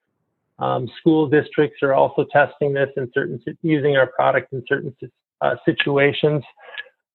Um, 0.60 0.88
school 0.98 1.26
districts 1.26 1.82
are 1.82 1.94
also 1.94 2.26
testing 2.30 2.74
this 2.74 2.90
in 2.96 3.10
certain 3.14 3.40
using 3.62 3.96
our 3.96 4.06
product 4.06 4.52
in 4.52 4.62
certain 4.68 4.94
uh, 5.40 5.56
situations. 5.64 6.44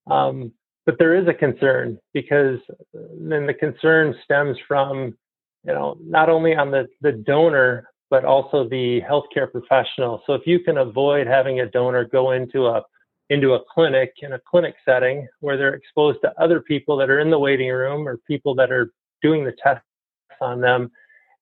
Um, 0.10 0.52
but 0.86 0.98
there 1.00 1.16
is 1.16 1.28
a 1.28 1.34
concern 1.34 2.00
because 2.14 2.60
then 2.94 3.46
the 3.46 3.54
concern 3.54 4.16
stems 4.24 4.58
from 4.68 5.18
you 5.64 5.74
know 5.74 5.98
not 6.02 6.30
only 6.30 6.56
on 6.56 6.72
the 6.72 6.88
the 7.02 7.12
donor 7.12 7.88
but 8.12 8.24
also 8.24 8.70
the 8.70 9.02
healthcare 9.02 9.52
professional. 9.52 10.22
So 10.28 10.34
if 10.34 10.44
you 10.46 10.60
can 10.60 10.78
avoid 10.78 11.26
having 11.26 11.60
a 11.60 11.66
donor 11.66 12.06
go 12.06 12.32
into 12.32 12.68
a 12.68 12.84
into 13.30 13.54
a 13.54 13.60
clinic 13.74 14.14
in 14.22 14.34
a 14.34 14.40
clinic 14.40 14.76
setting 14.86 15.28
where 15.40 15.58
they're 15.58 15.74
exposed 15.74 16.20
to 16.24 16.34
other 16.42 16.62
people 16.62 16.98
that 16.98 17.10
are 17.10 17.20
in 17.20 17.32
the 17.32 17.40
waiting 17.40 17.70
room 17.70 18.08
or 18.08 18.18
people 18.28 18.54
that 18.56 18.72
are 18.72 18.92
doing 19.22 19.44
the 19.44 19.54
tests 19.64 19.86
on 20.42 20.62
them 20.62 20.92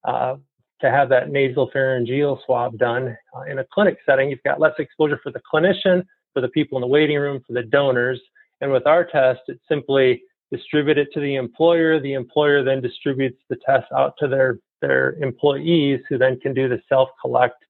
uh, 0.06 0.36
to 0.84 0.92
have 0.92 1.10
that 1.10 1.30
nasal 1.30 1.70
pharyngeal 1.72 2.42
swab 2.46 2.78
done 2.78 3.18
uh, 3.36 3.42
in 3.44 3.60
a 3.60 3.66
clinic 3.74 3.98
setting 4.06 4.30
you've 4.30 4.44
got 4.44 4.60
less 4.60 4.74
exposure 4.80 5.20
for 5.24 5.32
the 5.32 5.42
clinician 5.52 6.04
for 6.34 6.42
the 6.42 6.50
people 6.50 6.78
in 6.78 6.82
the 6.82 6.88
waiting 6.88 7.18
room 7.18 7.42
for 7.46 7.54
the 7.54 7.64
donors. 7.64 8.20
And 8.62 8.72
with 8.72 8.86
our 8.86 9.06
test 9.06 9.42
it's 9.48 9.64
simply 9.70 10.22
distribute 10.52 10.98
it 10.98 11.08
to 11.14 11.20
the 11.20 11.36
employer. 11.36 12.00
The 12.00 12.14
employer 12.14 12.64
then 12.64 12.82
distributes 12.82 13.40
the 13.50 13.58
test 13.66 13.86
out 13.96 14.14
to 14.20 14.28
their 14.28 14.60
their 14.82 15.14
employees 15.24 16.02
who 16.10 16.18
then 16.18 16.40
can 16.40 16.54
do 16.54 16.68
the 16.68 16.82
self 16.90 17.10
collect 17.22 17.64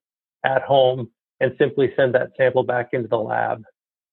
at 0.44 0.62
home 0.62 1.08
and 1.40 1.52
simply 1.58 1.92
send 1.96 2.14
that 2.14 2.30
sample 2.36 2.64
back 2.64 2.90
into 2.92 3.08
the 3.08 3.16
lab. 3.16 3.62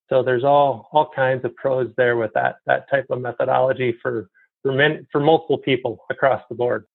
So 0.09 0.21
there's 0.21 0.43
all 0.43 0.89
all 0.91 1.09
kinds 1.15 1.43
of 1.43 1.55
pros 1.55 1.91
there 1.97 2.17
with 2.17 2.31
that 2.35 2.57
that 2.67 2.89
type 2.89 3.07
of 3.09 3.19
methodology 3.19 3.95
for 4.01 4.29
for 4.61 4.71
men 4.71 5.07
for 5.11 5.19
multiple 5.21 5.57
people 5.57 6.05
across 6.09 6.43
the 6.49 6.55
board. 6.55 6.85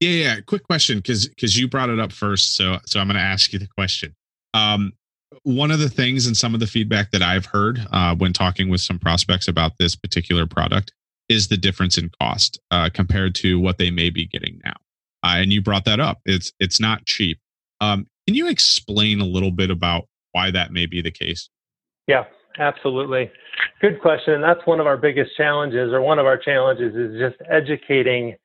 Yeah, 0.00 0.10
yeah. 0.10 0.40
Quick 0.46 0.64
question, 0.64 0.98
because 0.98 1.28
because 1.28 1.58
you 1.58 1.68
brought 1.68 1.90
it 1.90 2.00
up 2.00 2.10
first, 2.10 2.56
so 2.56 2.78
so 2.86 3.00
I'm 3.00 3.06
going 3.06 3.16
to 3.16 3.22
ask 3.22 3.52
you 3.52 3.58
the 3.58 3.68
question. 3.68 4.14
Um, 4.54 4.92
one 5.44 5.70
of 5.70 5.78
the 5.78 5.88
things 5.88 6.26
and 6.26 6.36
some 6.36 6.54
of 6.54 6.60
the 6.60 6.66
feedback 6.66 7.12
that 7.12 7.22
I've 7.22 7.46
heard 7.46 7.86
uh, 7.92 8.14
when 8.16 8.32
talking 8.32 8.68
with 8.68 8.80
some 8.80 8.98
prospects 8.98 9.46
about 9.46 9.72
this 9.78 9.94
particular 9.94 10.46
product 10.46 10.92
is 11.28 11.48
the 11.48 11.56
difference 11.56 11.96
in 11.96 12.10
cost 12.20 12.58
uh, 12.70 12.90
compared 12.92 13.34
to 13.36 13.60
what 13.60 13.78
they 13.78 13.90
may 13.90 14.10
be 14.10 14.26
getting 14.26 14.60
now. 14.64 14.74
Uh, 15.22 15.36
and 15.36 15.52
you 15.52 15.62
brought 15.62 15.84
that 15.84 16.00
up. 16.00 16.18
It's 16.24 16.52
it's 16.58 16.80
not 16.80 17.04
cheap. 17.04 17.38
Um, 17.80 18.06
can 18.26 18.34
you 18.34 18.48
explain 18.48 19.20
a 19.20 19.26
little 19.26 19.50
bit 19.50 19.70
about 19.70 20.06
why 20.32 20.50
that 20.50 20.72
may 20.72 20.86
be 20.86 21.02
the 21.02 21.10
case? 21.10 21.50
Yeah, 22.06 22.24
absolutely. 22.58 23.30
Good 23.80 24.00
question. 24.00 24.34
And 24.34 24.42
that's 24.42 24.66
one 24.66 24.80
of 24.80 24.86
our 24.86 24.96
biggest 24.96 25.36
challenges, 25.36 25.92
or 25.92 26.00
one 26.00 26.18
of 26.18 26.26
our 26.26 26.38
challenges, 26.38 26.94
is 26.96 27.20
just 27.20 27.36
educating 27.50 28.36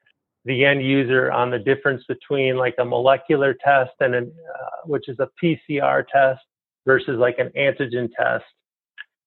the 0.46 0.64
end 0.64 0.84
user 0.84 1.32
on 1.32 1.50
the 1.50 1.60
difference 1.60 2.04
between 2.08 2.56
like 2.56 2.76
a 2.80 2.86
molecular 2.86 3.54
test 3.54 3.92
and 4.00 4.14
an, 4.16 4.32
uh, 4.54 4.86
which 4.86 5.10
is 5.10 5.18
a 5.20 5.30
PCR 5.44 6.04
test 6.08 6.42
versus 6.86 7.18
like 7.18 7.40
an 7.40 7.50
antigen 7.58 8.10
test. 8.16 8.46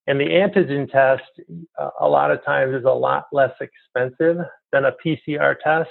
And 0.07 0.19
the 0.19 0.25
antigen 0.25 0.91
test, 0.91 1.25
uh, 1.79 1.91
a 2.01 2.09
lot 2.09 2.31
of 2.31 2.43
times, 2.45 2.75
is 2.75 2.85
a 2.85 2.91
lot 2.91 3.27
less 3.33 3.53
expensive 3.61 4.39
than 4.73 4.85
a 4.87 4.95
PCR 5.05 5.57
test. 5.63 5.91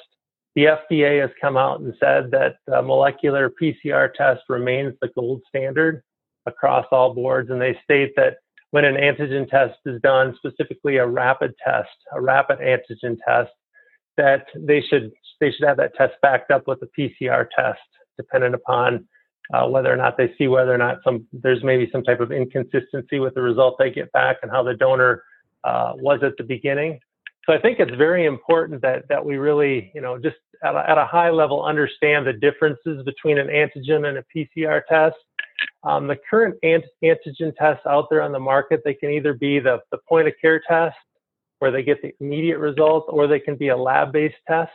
The 0.55 0.63
FDA 0.63 1.21
has 1.21 1.29
come 1.39 1.55
out 1.55 1.81
and 1.81 1.93
said 1.99 2.31
that 2.31 2.55
the 2.65 2.81
molecular 2.81 3.51
PCR 3.61 4.11
test 4.13 4.41
remains 4.49 4.95
the 5.01 5.09
gold 5.09 5.41
standard 5.47 6.01
across 6.47 6.87
all 6.91 7.13
boards, 7.13 7.51
and 7.51 7.61
they 7.61 7.77
state 7.83 8.13
that 8.15 8.37
when 8.71 8.85
an 8.85 8.95
antigen 8.95 9.47
test 9.47 9.77
is 9.85 10.01
done, 10.01 10.35
specifically 10.37 10.97
a 10.97 11.05
rapid 11.05 11.53
test, 11.63 11.89
a 12.11 12.19
rapid 12.19 12.59
antigen 12.59 13.17
test, 13.27 13.51
that 14.17 14.47
they 14.55 14.81
should 14.81 15.11
they 15.39 15.51
should 15.51 15.67
have 15.67 15.77
that 15.77 15.95
test 15.95 16.13
backed 16.21 16.51
up 16.51 16.67
with 16.67 16.79
a 16.81 16.87
PCR 16.99 17.47
test, 17.55 17.79
dependent 18.17 18.55
upon 18.55 19.07
uh, 19.53 19.67
whether 19.67 19.91
or 19.91 19.95
not 19.95 20.17
they 20.17 20.33
see 20.37 20.47
whether 20.47 20.73
or 20.73 20.77
not 20.77 20.97
some 21.03 21.25
there's 21.31 21.63
maybe 21.63 21.89
some 21.91 22.03
type 22.03 22.19
of 22.19 22.31
inconsistency 22.31 23.19
with 23.19 23.33
the 23.35 23.41
result 23.41 23.75
they 23.77 23.91
get 23.91 24.11
back 24.11 24.37
and 24.41 24.51
how 24.51 24.63
the 24.63 24.73
donor 24.73 25.23
uh, 25.63 25.93
was 25.95 26.19
at 26.23 26.33
the 26.37 26.43
beginning. 26.43 26.99
So 27.45 27.53
I 27.53 27.61
think 27.61 27.79
it's 27.79 27.95
very 27.95 28.25
important 28.25 28.81
that 28.81 29.07
that 29.09 29.23
we 29.23 29.37
really, 29.37 29.91
you 29.95 30.01
know, 30.01 30.17
just 30.17 30.37
at 30.63 30.75
a, 30.75 30.89
at 30.89 30.97
a 30.97 31.05
high 31.05 31.29
level 31.29 31.63
understand 31.63 32.27
the 32.27 32.33
differences 32.33 33.03
between 33.03 33.37
an 33.37 33.47
antigen 33.47 34.07
and 34.07 34.17
a 34.17 34.23
PCR 34.35 34.81
test 34.89 35.15
um, 35.83 36.07
the 36.07 36.17
current 36.29 36.55
antigen 36.63 37.55
tests 37.55 37.85
out 37.85 38.07
there 38.09 38.21
on 38.21 38.31
the 38.31 38.39
market, 38.39 38.81
they 38.83 38.93
can 38.93 39.11
either 39.11 39.33
be 39.33 39.59
the, 39.59 39.79
the 39.91 39.97
point 40.07 40.27
of 40.27 40.33
care 40.41 40.61
test 40.67 40.97
where 41.59 41.71
they 41.71 41.83
get 41.83 42.01
the 42.01 42.13
immediate 42.19 42.59
results, 42.59 43.07
or 43.09 43.27
they 43.27 43.39
can 43.39 43.55
be 43.55 43.69
a 43.69 43.77
lab 43.77 44.11
based 44.11 44.35
test. 44.47 44.71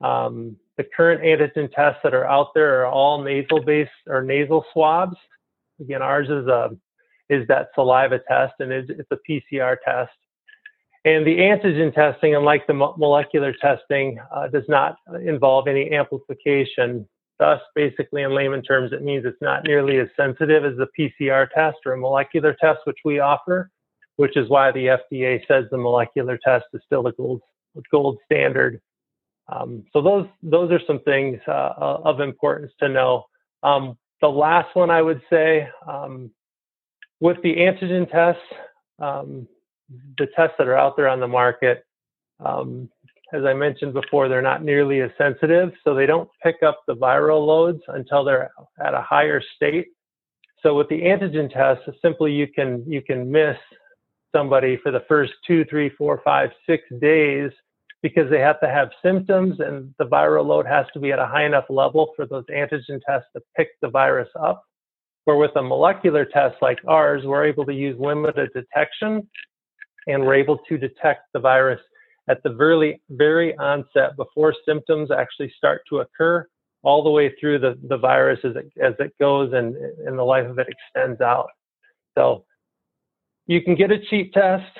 Um, 0.00 0.56
the 0.76 0.84
current 0.96 1.22
antigen 1.22 1.72
tests 1.72 2.00
that 2.02 2.14
are 2.14 2.26
out 2.26 2.48
there 2.54 2.80
are 2.80 2.86
all 2.86 3.22
nasal 3.22 3.62
based 3.62 3.90
or 4.06 4.22
nasal 4.22 4.64
swabs. 4.72 5.16
Again, 5.80 6.02
ours 6.02 6.28
is 6.28 6.46
a 6.46 6.70
is 7.28 7.46
that 7.46 7.68
saliva 7.74 8.18
test, 8.26 8.54
and 8.58 8.72
it's, 8.72 8.90
it's 8.90 9.10
a 9.12 9.18
PCR 9.28 9.76
test. 9.84 10.10
And 11.04 11.24
the 11.26 11.36
antigen 11.36 11.94
testing, 11.94 12.34
unlike 12.34 12.66
the 12.66 12.74
molecular 12.74 13.54
testing, 13.60 14.18
uh, 14.34 14.48
does 14.48 14.64
not 14.68 14.96
involve 15.24 15.68
any 15.68 15.92
amplification 15.92 17.06
Thus, 17.40 17.58
basically, 17.74 18.22
in 18.22 18.34
layman 18.34 18.62
terms, 18.62 18.92
it 18.92 19.02
means 19.02 19.24
it's 19.24 19.40
not 19.40 19.64
nearly 19.64 19.98
as 19.98 20.08
sensitive 20.14 20.62
as 20.62 20.76
the 20.76 20.86
PCR 20.96 21.48
test 21.50 21.78
or 21.86 21.94
a 21.94 21.96
molecular 21.96 22.54
test, 22.60 22.80
which 22.84 22.98
we 23.02 23.18
offer, 23.18 23.70
which 24.16 24.36
is 24.36 24.48
why 24.48 24.70
the 24.72 24.98
FDA 24.98 25.40
says 25.46 25.64
the 25.70 25.78
molecular 25.78 26.38
test 26.44 26.66
is 26.72 26.80
still 26.84 27.02
the 27.02 27.12
gold, 27.12 27.40
gold 27.90 28.18
standard. 28.24 28.80
Um, 29.48 29.84
so 29.92 30.00
those 30.00 30.26
those 30.42 30.70
are 30.70 30.80
some 30.86 31.00
things 31.00 31.40
uh, 31.48 31.72
of 31.78 32.20
importance 32.20 32.72
to 32.80 32.88
know. 32.88 33.24
Um, 33.62 33.96
the 34.20 34.28
last 34.28 34.74
one 34.76 34.90
I 34.90 35.02
would 35.02 35.20
say 35.30 35.68
um, 35.88 36.30
with 37.20 37.38
the 37.42 37.56
antigen 37.56 38.10
tests, 38.10 38.42
um, 38.98 39.48
the 40.18 40.26
tests 40.36 40.54
that 40.58 40.68
are 40.68 40.76
out 40.76 40.96
there 40.96 41.08
on 41.08 41.20
the 41.20 41.28
market, 41.28 41.84
um, 42.44 42.88
as 43.32 43.44
I 43.44 43.54
mentioned 43.54 43.92
before, 43.92 44.28
they're 44.28 44.42
not 44.42 44.64
nearly 44.64 45.00
as 45.00 45.10
sensitive, 45.16 45.72
so 45.84 45.94
they 45.94 46.06
don't 46.06 46.28
pick 46.42 46.62
up 46.62 46.82
the 46.86 46.96
viral 46.96 47.46
loads 47.46 47.80
until 47.88 48.24
they're 48.24 48.50
at 48.84 48.94
a 48.94 49.02
higher 49.02 49.42
state. 49.56 49.88
So 50.62 50.76
with 50.76 50.88
the 50.88 51.00
antigen 51.00 51.52
test, 51.52 51.80
simply 52.02 52.32
you 52.32 52.46
can 52.46 52.84
you 52.86 53.02
can 53.02 53.30
miss 53.30 53.56
somebody 54.34 54.78
for 54.82 54.90
the 54.90 55.04
first 55.08 55.32
two, 55.46 55.64
three, 55.66 55.90
four, 55.90 56.20
five, 56.24 56.50
six 56.66 56.84
days 57.00 57.50
because 58.02 58.30
they 58.30 58.40
have 58.40 58.60
to 58.60 58.68
have 58.68 58.88
symptoms 59.02 59.60
and 59.60 59.94
the 59.98 60.06
viral 60.06 60.46
load 60.46 60.66
has 60.66 60.86
to 60.94 61.00
be 61.00 61.12
at 61.12 61.18
a 61.18 61.26
high 61.26 61.44
enough 61.44 61.66
level 61.68 62.12
for 62.16 62.26
those 62.26 62.44
antigen 62.46 63.00
tests 63.06 63.28
to 63.34 63.42
pick 63.56 63.68
the 63.82 63.88
virus 63.88 64.28
up. 64.40 64.64
Where 65.24 65.36
with 65.36 65.54
a 65.56 65.62
molecular 65.62 66.24
test 66.24 66.56
like 66.62 66.78
ours, 66.88 67.22
we're 67.24 67.44
able 67.44 67.66
to 67.66 67.74
use 67.74 67.96
limited 68.00 68.50
detection 68.54 69.28
and 70.06 70.24
we're 70.24 70.34
able 70.34 70.58
to 70.68 70.78
detect 70.78 71.24
the 71.34 71.40
virus 71.40 71.80
at 72.28 72.42
the 72.42 72.50
very, 72.50 73.00
very 73.10 73.56
onset 73.58 74.16
before 74.16 74.54
symptoms 74.66 75.10
actually 75.10 75.52
start 75.56 75.82
to 75.90 75.98
occur 75.98 76.46
all 76.82 77.02
the 77.02 77.10
way 77.10 77.34
through 77.38 77.58
the, 77.58 77.78
the 77.88 77.98
virus 77.98 78.40
as 78.44 78.56
it, 78.56 78.72
as 78.82 78.94
it 78.98 79.12
goes 79.20 79.52
and, 79.52 79.76
and 80.06 80.18
the 80.18 80.22
life 80.22 80.48
of 80.48 80.58
it 80.58 80.68
extends 80.68 81.20
out. 81.20 81.48
So 82.16 82.44
you 83.50 83.60
can 83.60 83.74
get 83.74 83.90
a 83.90 83.98
cheap 83.98 84.32
test, 84.32 84.78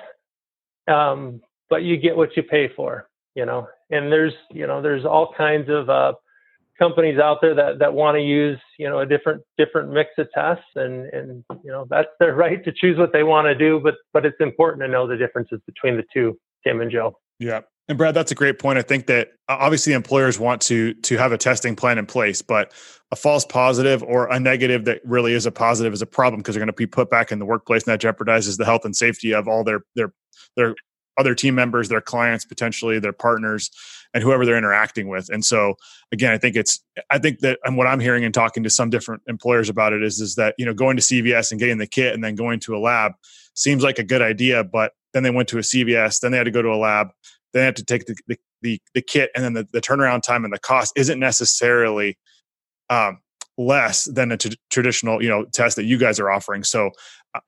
um, 0.87 1.41
but 1.69 1.83
you 1.83 1.97
get 1.97 2.17
what 2.17 2.37
you 2.37 2.43
pay 2.45 2.71
for, 2.77 3.09
you 3.35 3.45
know, 3.45 3.67
and 3.91 4.13
there's, 4.13 4.33
you 4.53 4.65
know, 4.65 4.81
there's 4.81 5.05
all 5.05 5.35
kinds 5.37 5.69
of 5.69 5.91
uh, 5.91 6.13
companies 6.79 7.19
out 7.19 7.39
there 7.43 7.53
that, 7.53 7.81
that 7.81 7.93
want 7.93 8.17
to 8.17 8.23
use, 8.23 8.61
you 8.79 8.89
know, 8.89 9.01
a 9.01 9.07
different, 9.07 9.43
different 9.59 9.91
mix 9.93 10.11
of 10.19 10.29
tests 10.33 10.63
and, 10.77 11.07
and, 11.07 11.45
you 11.65 11.73
know, 11.73 11.85
that's 11.91 12.11
their 12.21 12.35
right 12.37 12.65
to 12.65 12.71
choose 12.73 12.97
what 12.97 13.13
they 13.13 13.25
want 13.25 13.47
to 13.47 13.57
do, 13.57 13.81
but, 13.83 13.97
but 14.13 14.25
it's 14.25 14.37
important 14.39 14.83
to 14.83 14.89
know 14.89 15.05
the 15.05 15.17
differences 15.17 15.61
between 15.67 15.97
the 15.97 16.05
two, 16.15 16.39
Tim 16.65 16.81
and 16.81 16.93
Joe. 16.93 17.19
Yeah. 17.41 17.63
And 17.91 17.99
Brad, 17.99 18.15
that's 18.15 18.31
a 18.31 18.37
great 18.37 18.61
point. 18.61 18.79
I 18.79 18.83
think 18.83 19.07
that 19.07 19.33
uh, 19.49 19.57
obviously 19.59 19.95
employers 19.95 20.39
want 20.39 20.63
to 20.63 20.95
to 20.95 21.17
have 21.17 21.33
a 21.33 21.39
testing 21.39 21.75
plan 21.75 21.99
in 21.99 22.07
place, 22.07 22.41
but 22.41 22.73
a 23.11 23.17
false 23.17 23.45
positive 23.45 24.01
or 24.05 24.29
a 24.29 24.39
negative 24.39 24.85
that 24.85 25.01
really 25.05 25.33
is 25.33 25.45
a 25.45 25.51
positive 25.51 25.93
is 25.93 26.01
a 26.01 26.07
problem 26.07 26.39
because 26.39 26.55
they're 26.55 26.61
going 26.61 26.69
to 26.69 26.73
be 26.73 26.87
put 26.87 27.11
back 27.11 27.33
in 27.33 27.41
the 27.41 27.45
workplace 27.45 27.83
and 27.83 27.93
that 27.93 28.01
jeopardizes 28.01 28.59
the 28.59 28.65
health 28.65 28.85
and 28.85 28.95
safety 28.95 29.35
of 29.35 29.49
all 29.49 29.65
their 29.65 29.81
their 29.97 30.13
their 30.57 30.77
other 31.19 31.35
team 31.35 31.57
members, 31.57 31.89
their 31.89 32.01
clients, 32.01 32.45
potentially 32.45 33.01
their 33.01 33.13
partners, 33.13 33.73
and 34.15 34.23
whoever 34.23 34.47
they're 34.47 34.57
interacting 34.57 35.09
with. 35.09 35.29
And 35.29 35.45
so, 35.45 35.75
again, 36.13 36.33
I 36.33 36.39
think 36.39 36.55
it's, 36.55 36.79
I 37.11 37.19
think 37.19 37.41
that, 37.41 37.59
and 37.65 37.77
what 37.77 37.89
I'm 37.89 37.99
hearing 37.99 38.25
and 38.25 38.33
talking 38.33 38.63
to 38.63 38.71
some 38.71 38.89
different 38.89 39.23
employers 39.27 39.69
about 39.69 39.93
it 39.93 40.05
is, 40.05 40.21
is 40.21 40.37
that 40.37 40.55
you 40.59 40.65
know 40.65 40.75
going 40.75 40.97
to 40.97 41.03
CVS 41.03 41.51
and 41.51 41.59
getting 41.59 41.79
the 41.79 41.89
kit 41.89 42.15
and 42.15 42.23
then 42.23 42.37
going 42.37 42.61
to 42.61 42.77
a 42.77 42.79
lab 42.79 43.15
seems 43.55 43.83
like 43.83 43.99
a 43.99 44.05
good 44.05 44.23
idea, 44.23 44.63
but 44.63 44.93
then 45.13 45.25
they 45.25 45.31
went 45.31 45.49
to 45.49 45.59
a 45.59 45.63
CVS, 45.63 46.21
then 46.21 46.31
they 46.31 46.39
had 46.39 46.45
to 46.45 46.53
go 46.53 46.63
to 46.63 46.73
a 46.73 46.79
lab, 46.79 47.09
then 47.53 47.63
they 47.63 47.67
have 47.67 47.75
to 47.75 47.85
take 47.85 48.07
the, 48.07 48.17
the, 48.27 48.39
the, 48.63 48.81
the 48.95 49.03
kit, 49.03 49.31
and 49.35 49.45
then 49.45 49.55
the, 49.55 49.67
the, 49.73 49.81
turnaround 49.81 50.23
time 50.23 50.45
and 50.45 50.53
the 50.53 50.59
cost 50.59 50.93
isn't 50.97 51.19
necessarily 51.19 52.17
um, 52.89 53.19
less 53.59 54.05
than 54.05 54.33
a 54.33 54.37
t- 54.37 54.57
traditional 54.71 55.23
you 55.23 55.29
know 55.29 55.45
test 55.53 55.77
that 55.77 55.85
you 55.85 55.99
guys 55.99 56.19
are 56.19 56.31
offering. 56.31 56.65
So 56.65 56.91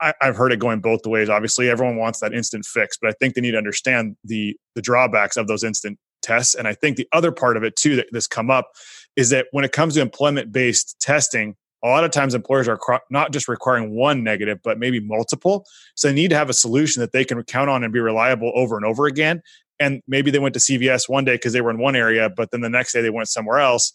I, 0.00 0.14
have 0.20 0.36
heard 0.36 0.52
it 0.52 0.60
going 0.60 0.80
both 0.80 1.04
ways. 1.06 1.28
Obviously, 1.28 1.68
everyone 1.68 1.96
wants 1.96 2.20
that 2.20 2.32
instant 2.32 2.64
fix, 2.64 2.96
but 3.00 3.10
I 3.10 3.14
think 3.20 3.34
they 3.34 3.40
need 3.40 3.52
to 3.52 3.58
understand 3.58 4.16
the 4.24 4.56
the 4.74 4.82
drawbacks 4.82 5.36
of 5.36 5.46
those 5.46 5.64
instant 5.64 5.98
tests. 6.22 6.54
And 6.54 6.68
I 6.68 6.74
think 6.74 6.96
the 6.96 7.08
other 7.12 7.32
part 7.32 7.56
of 7.56 7.64
it 7.64 7.76
too 7.76 7.96
that 7.96 8.06
that's 8.12 8.26
come 8.26 8.50
up 8.50 8.70
is 9.16 9.30
that 9.30 9.46
when 9.50 9.64
it 9.64 9.72
comes 9.72 9.94
to 9.94 10.00
employment 10.00 10.52
based 10.52 10.96
testing, 11.00 11.56
a 11.82 11.88
lot 11.88 12.04
of 12.04 12.12
times 12.12 12.34
employers 12.34 12.68
are 12.68 12.78
not 13.10 13.32
just 13.32 13.48
requiring 13.48 13.94
one 13.94 14.22
negative, 14.22 14.60
but 14.62 14.78
maybe 14.78 15.00
multiple. 15.00 15.66
So 15.96 16.08
they 16.08 16.14
need 16.14 16.30
to 16.30 16.36
have 16.36 16.48
a 16.48 16.54
solution 16.54 17.00
that 17.00 17.12
they 17.12 17.24
can 17.24 17.42
count 17.42 17.68
on 17.68 17.82
and 17.82 17.92
be 17.92 18.00
reliable 18.00 18.52
over 18.54 18.76
and 18.76 18.86
over 18.86 19.06
again. 19.06 19.42
And 19.82 20.00
maybe 20.06 20.30
they 20.30 20.38
went 20.38 20.54
to 20.54 20.60
CVS 20.60 21.08
one 21.08 21.24
day 21.24 21.34
because 21.34 21.52
they 21.52 21.60
were 21.60 21.70
in 21.70 21.78
one 21.78 21.96
area, 21.96 22.30
but 22.30 22.52
then 22.52 22.60
the 22.60 22.70
next 22.70 22.92
day 22.92 23.02
they 23.02 23.10
went 23.10 23.28
somewhere 23.28 23.58
else. 23.58 23.92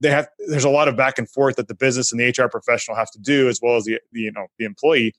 They 0.00 0.10
have 0.10 0.28
there's 0.48 0.64
a 0.64 0.70
lot 0.70 0.88
of 0.88 0.96
back 0.96 1.18
and 1.18 1.30
forth 1.30 1.56
that 1.56 1.68
the 1.68 1.74
business 1.74 2.12
and 2.12 2.20
the 2.20 2.26
HR 2.26 2.48
professional 2.48 2.96
have 2.96 3.10
to 3.12 3.20
do, 3.20 3.48
as 3.48 3.60
well 3.62 3.76
as 3.76 3.84
the, 3.84 4.00
the 4.12 4.22
you 4.22 4.32
know 4.32 4.46
the 4.58 4.64
employee 4.64 5.14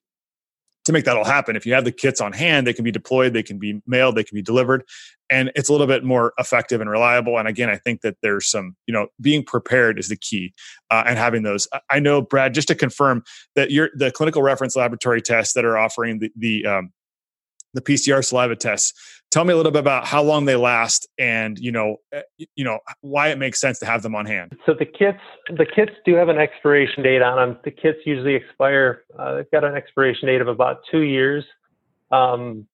to 0.86 0.92
make 0.92 1.06
that 1.06 1.16
all 1.16 1.26
happen. 1.26 1.56
If 1.56 1.66
you 1.66 1.74
have 1.74 1.86
the 1.86 1.92
kits 1.92 2.20
on 2.20 2.34
hand, 2.34 2.66
they 2.66 2.74
can 2.74 2.84
be 2.84 2.92
deployed, 2.92 3.34
they 3.34 3.44
can 3.44 3.60
be 3.60 3.82
mailed, 3.86 4.16
they 4.16 4.24
can 4.24 4.36
be 4.36 4.42
delivered, 4.42 4.84
and 5.30 5.52
it's 5.56 5.70
a 5.70 5.72
little 5.72 5.88
bit 5.88 6.04
more 6.04 6.34
effective 6.38 6.82
and 6.82 6.90
reliable. 6.90 7.38
And 7.38 7.48
again, 7.48 7.70
I 7.70 7.78
think 7.78 8.02
that 8.02 8.18
there's 8.22 8.50
some, 8.50 8.76
you 8.88 8.94
know, 8.94 9.08
being 9.22 9.44
prepared 9.44 10.00
is 10.00 10.10
the 10.10 10.18
key, 10.18 10.54
uh, 10.90 11.04
and 11.06 11.18
having 11.18 11.44
those. 11.44 11.68
I 11.90 12.00
know, 12.00 12.22
Brad, 12.22 12.54
just 12.54 12.68
to 12.70 12.76
confirm 12.76 13.24
that 13.56 13.72
you're 13.72 13.90
the 13.96 14.12
clinical 14.12 14.42
reference 14.42 14.76
laboratory 14.76 15.22
tests 15.22 15.54
that 15.54 15.64
are 15.64 15.78
offering 15.78 16.20
the 16.20 16.32
the 16.36 16.66
um, 16.66 16.92
the 17.74 17.82
PCR 17.82 18.26
saliva 18.26 18.56
tests. 18.56 18.94
Tell 19.32 19.46
me 19.46 19.54
a 19.54 19.58
little 19.58 19.72
bit 19.72 19.82
about 19.82 20.08
how 20.08 20.24
long 20.24 20.46
they 20.46 20.56
last, 20.56 21.08
and 21.20 21.60
you 21.60 21.72
know, 21.72 21.98
eh, 22.12 22.22
you 22.56 22.64
know 22.64 22.80
why 23.02 23.28
it 23.28 23.38
makes 23.38 23.62
sense 23.62 23.78
to 23.80 23.86
have 23.86 24.02
them 24.02 24.16
on 24.16 24.26
hand. 24.26 24.58
So 24.66 24.74
the 24.74 24.86
kits, 24.86 25.20
the 25.50 25.68
kits 25.68 25.92
do 26.04 26.16
have 26.16 26.30
an 26.30 26.40
expiration 26.40 27.04
date 27.04 27.22
on 27.22 27.38
them. 27.38 27.60
The 27.64 27.72
kits 27.72 28.00
usually 28.06 28.34
expire. 28.34 29.04
Uh, 29.18 29.36
they've 29.36 29.52
got 29.52 29.64
an 29.64 29.76
expiration 29.76 30.28
date 30.28 30.42
of 30.42 30.48
about 30.48 30.78
two 30.90 31.02
years. 31.02 31.46
Um, 32.12 32.68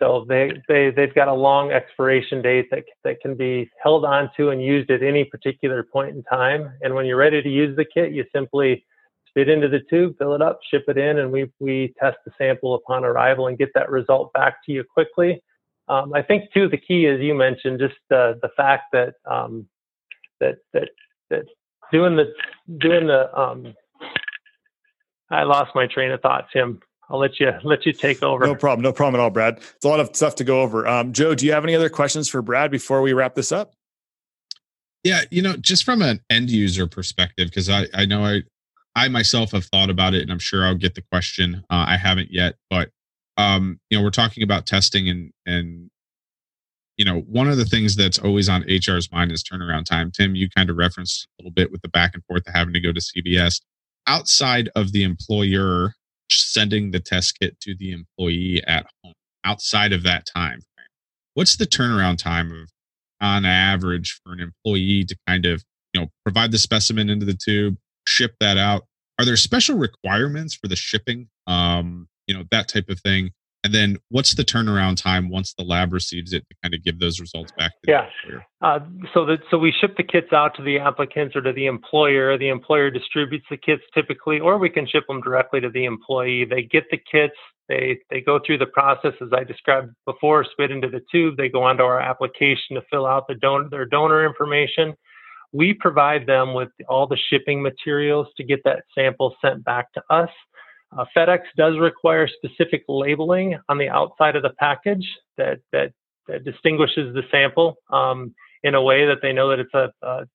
so 0.00 0.26
they 0.28 0.50
they 0.68 0.90
they've 0.90 1.14
got 1.14 1.28
a 1.28 1.32
long 1.32 1.70
expiration 1.70 2.42
date 2.42 2.66
that 2.72 2.84
that 3.04 3.20
can 3.20 3.36
be 3.36 3.70
held 3.80 4.04
onto 4.04 4.50
and 4.50 4.60
used 4.62 4.90
at 4.90 5.02
any 5.02 5.24
particular 5.24 5.84
point 5.84 6.16
in 6.16 6.24
time. 6.24 6.72
And 6.82 6.94
when 6.94 7.06
you're 7.06 7.16
ready 7.16 7.40
to 7.40 7.48
use 7.48 7.76
the 7.76 7.84
kit, 7.84 8.12
you 8.12 8.24
simply 8.34 8.84
spit 9.28 9.48
into 9.48 9.68
the 9.68 9.80
tube, 9.88 10.16
fill 10.18 10.34
it 10.34 10.42
up, 10.42 10.58
ship 10.68 10.84
it 10.88 10.98
in, 10.98 11.18
and 11.18 11.30
we 11.30 11.50
we 11.60 11.94
test 12.00 12.16
the 12.26 12.32
sample 12.36 12.74
upon 12.74 13.04
arrival 13.04 13.46
and 13.46 13.56
get 13.56 13.70
that 13.74 13.90
result 13.90 14.32
back 14.32 14.56
to 14.66 14.72
you 14.72 14.82
quickly. 14.82 15.40
Um, 15.88 16.14
I 16.14 16.22
think 16.22 16.52
too 16.52 16.68
the 16.68 16.78
key, 16.78 17.06
as 17.06 17.20
you 17.20 17.34
mentioned, 17.34 17.78
just 17.78 17.96
the 18.08 18.38
the 18.40 18.48
fact 18.56 18.84
that 18.92 19.14
um, 19.30 19.66
that 20.40 20.56
that 20.72 20.90
that 21.30 21.44
doing 21.92 22.16
the 22.16 22.32
doing 22.78 23.06
the 23.06 23.38
um, 23.38 23.74
I 25.30 25.42
lost 25.42 25.72
my 25.74 25.86
train 25.86 26.10
of 26.10 26.20
thought, 26.20 26.46
Tim. 26.52 26.80
I'll 27.10 27.18
let 27.18 27.38
you 27.38 27.52
let 27.64 27.84
you 27.84 27.92
take 27.92 28.22
over. 28.22 28.46
No 28.46 28.54
problem. 28.54 28.82
No 28.82 28.92
problem 28.92 29.20
at 29.20 29.22
all, 29.22 29.30
Brad. 29.30 29.58
It's 29.58 29.84
a 29.84 29.88
lot 29.88 30.00
of 30.00 30.14
stuff 30.16 30.36
to 30.36 30.44
go 30.44 30.62
over. 30.62 30.86
Um, 30.86 31.12
Joe, 31.12 31.34
do 31.34 31.44
you 31.44 31.52
have 31.52 31.64
any 31.64 31.74
other 31.74 31.90
questions 31.90 32.28
for 32.28 32.40
Brad 32.40 32.70
before 32.70 33.02
we 33.02 33.12
wrap 33.12 33.34
this 33.34 33.52
up? 33.52 33.74
Yeah, 35.02 35.20
you 35.30 35.42
know, 35.42 35.54
just 35.56 35.84
from 35.84 36.00
an 36.00 36.20
end 36.30 36.50
user 36.50 36.86
perspective, 36.86 37.48
because 37.48 37.68
I 37.68 37.86
I 37.92 38.06
know 38.06 38.24
I 38.24 38.42
I 38.96 39.08
myself 39.08 39.52
have 39.52 39.66
thought 39.66 39.90
about 39.90 40.14
it, 40.14 40.22
and 40.22 40.32
I'm 40.32 40.38
sure 40.38 40.64
I'll 40.64 40.74
get 40.76 40.94
the 40.94 41.02
question. 41.02 41.62
Uh, 41.68 41.84
I 41.88 41.98
haven't 41.98 42.32
yet, 42.32 42.56
but 42.70 42.90
um, 43.36 43.80
you 43.90 43.98
know, 43.98 44.04
we're 44.04 44.10
talking 44.10 44.42
about 44.42 44.66
testing, 44.66 45.08
and 45.08 45.32
and 45.46 45.90
you 46.96 47.04
know, 47.04 47.20
one 47.20 47.48
of 47.48 47.56
the 47.56 47.64
things 47.64 47.96
that's 47.96 48.18
always 48.18 48.48
on 48.48 48.64
HR's 48.68 49.10
mind 49.10 49.32
is 49.32 49.42
turnaround 49.42 49.84
time. 49.84 50.12
Tim, 50.12 50.34
you 50.34 50.48
kind 50.56 50.70
of 50.70 50.76
referenced 50.76 51.26
a 51.26 51.42
little 51.42 51.52
bit 51.52 51.72
with 51.72 51.82
the 51.82 51.88
back 51.88 52.12
and 52.14 52.24
forth 52.26 52.46
of 52.46 52.54
having 52.54 52.74
to 52.74 52.80
go 52.80 52.92
to 52.92 53.00
CVS. 53.00 53.60
Outside 54.06 54.70
of 54.76 54.92
the 54.92 55.02
employer 55.02 55.94
sending 56.30 56.90
the 56.90 57.00
test 57.00 57.38
kit 57.38 57.58
to 57.60 57.74
the 57.76 57.92
employee 57.92 58.62
at 58.66 58.86
home, 59.02 59.14
outside 59.44 59.92
of 59.92 60.02
that 60.04 60.26
time 60.26 60.60
what's 61.34 61.56
the 61.56 61.66
turnaround 61.66 62.18
time 62.18 62.50
of 62.50 62.70
on 63.20 63.44
average 63.44 64.20
for 64.24 64.32
an 64.32 64.40
employee 64.40 65.04
to 65.04 65.16
kind 65.26 65.46
of 65.46 65.62
you 65.92 66.00
know 66.00 66.08
provide 66.24 66.50
the 66.50 66.58
specimen 66.58 67.10
into 67.10 67.26
the 67.26 67.34
tube 67.34 67.76
ship 68.06 68.34
that 68.40 68.56
out. 68.56 68.84
Are 69.18 69.24
there 69.24 69.36
special 69.36 69.76
requirements 69.76 70.54
for 70.54 70.66
the 70.66 70.76
shipping? 70.76 71.28
Um, 71.46 72.08
you 72.26 72.34
know, 72.34 72.44
that 72.50 72.68
type 72.68 72.88
of 72.88 73.00
thing. 73.00 73.30
And 73.62 73.72
then 73.72 73.96
what's 74.10 74.34
the 74.34 74.44
turnaround 74.44 75.00
time 75.00 75.30
once 75.30 75.54
the 75.54 75.64
lab 75.64 75.94
receives 75.94 76.34
it 76.34 76.44
to 76.50 76.56
kind 76.62 76.74
of 76.74 76.84
give 76.84 77.00
those 77.00 77.18
results 77.18 77.50
back 77.56 77.72
to 77.82 77.90
yeah. 77.90 78.08
Uh, 78.60 78.80
so 79.14 79.24
that 79.24 79.38
so 79.50 79.56
we 79.56 79.72
ship 79.80 79.96
the 79.96 80.02
kits 80.02 80.34
out 80.34 80.54
to 80.56 80.62
the 80.62 80.78
applicants 80.78 81.34
or 81.34 81.40
to 81.40 81.52
the 81.52 81.64
employer. 81.64 82.36
The 82.36 82.50
employer 82.50 82.90
distributes 82.90 83.46
the 83.48 83.56
kits 83.56 83.82
typically, 83.94 84.38
or 84.38 84.58
we 84.58 84.68
can 84.68 84.86
ship 84.86 85.04
them 85.08 85.22
directly 85.22 85.62
to 85.62 85.70
the 85.70 85.86
employee. 85.86 86.44
They 86.44 86.62
get 86.62 86.84
the 86.90 86.98
kits, 86.98 87.36
they 87.70 88.00
they 88.10 88.20
go 88.20 88.38
through 88.44 88.58
the 88.58 88.66
process 88.66 89.14
as 89.22 89.28
I 89.32 89.44
described 89.44 89.94
before, 90.04 90.44
spit 90.44 90.70
into 90.70 90.88
the 90.88 91.00
tube. 91.10 91.38
They 91.38 91.48
go 91.48 91.62
onto 91.62 91.84
our 91.84 92.00
application 92.00 92.74
to 92.74 92.82
fill 92.90 93.06
out 93.06 93.28
the 93.28 93.34
donor 93.34 93.70
their 93.70 93.86
donor 93.86 94.26
information 94.26 94.94
we 95.54 95.72
provide 95.72 96.26
them 96.26 96.52
with 96.52 96.70
all 96.88 97.06
the 97.06 97.16
shipping 97.30 97.62
materials 97.62 98.26
to 98.36 98.44
get 98.44 98.60
that 98.64 98.82
sample 98.92 99.36
sent 99.40 99.64
back 99.64 99.92
to 99.92 100.02
us. 100.10 100.28
Uh, 100.96 101.04
FedEx 101.16 101.40
does 101.56 101.78
require 101.78 102.28
specific 102.28 102.84
labeling 102.88 103.58
on 103.68 103.78
the 103.78 103.88
outside 103.88 104.36
of 104.36 104.42
the 104.42 104.52
package 104.58 105.06
that, 105.36 105.60
that, 105.72 105.92
that 106.28 106.44
distinguishes 106.44 107.14
the 107.14 107.22
sample 107.30 107.76
um, 107.90 108.34
in 108.62 108.74
a 108.74 108.82
way 108.82 109.06
that 109.06 109.18
they 109.20 109.32
know 109.32 109.50
that 109.50 109.58
it's 109.58 109.74
a, 109.74 109.92
a, 110.02 110.26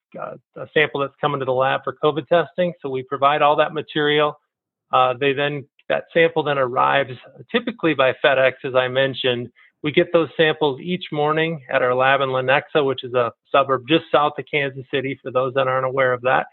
a, 0.57 0.67
sample 0.73 0.99
that's 1.01 1.13
coming 1.19 1.39
to 1.39 1.45
the 1.45 1.51
lab 1.51 1.81
for 1.83 1.95
COVID 2.03 2.27
testing. 2.27 2.73
So 2.81 2.89
we 2.89 3.03
provide 3.03 3.41
all 3.41 3.55
that 3.55 3.73
material. 3.73 4.39
Uh, 4.91 5.13
they 5.19 5.33
then 5.33 5.67
that 5.87 6.05
sample 6.13 6.43
then 6.43 6.57
arrives 6.57 7.17
typically 7.51 7.93
by 7.95 8.13
FedEx, 8.23 8.53
as 8.63 8.75
I 8.75 8.87
mentioned, 8.87 9.49
we 9.81 9.91
get 9.91 10.11
those 10.11 10.29
samples 10.35 10.79
each 10.81 11.05
morning 11.11 11.61
at 11.71 11.81
our 11.81 11.95
lab 11.95 12.21
in 12.21 12.29
Lenexa, 12.29 12.85
which 12.85 13.03
is 13.03 13.13
a 13.13 13.31
suburb 13.51 13.83
just 13.87 14.05
south 14.11 14.33
of 14.37 14.45
Kansas 14.51 14.85
City, 14.93 15.17
for 15.21 15.31
those 15.31 15.53
that 15.53 15.67
aren't 15.67 15.85
aware 15.85 16.11
of 16.11 16.21
that. 16.21 16.47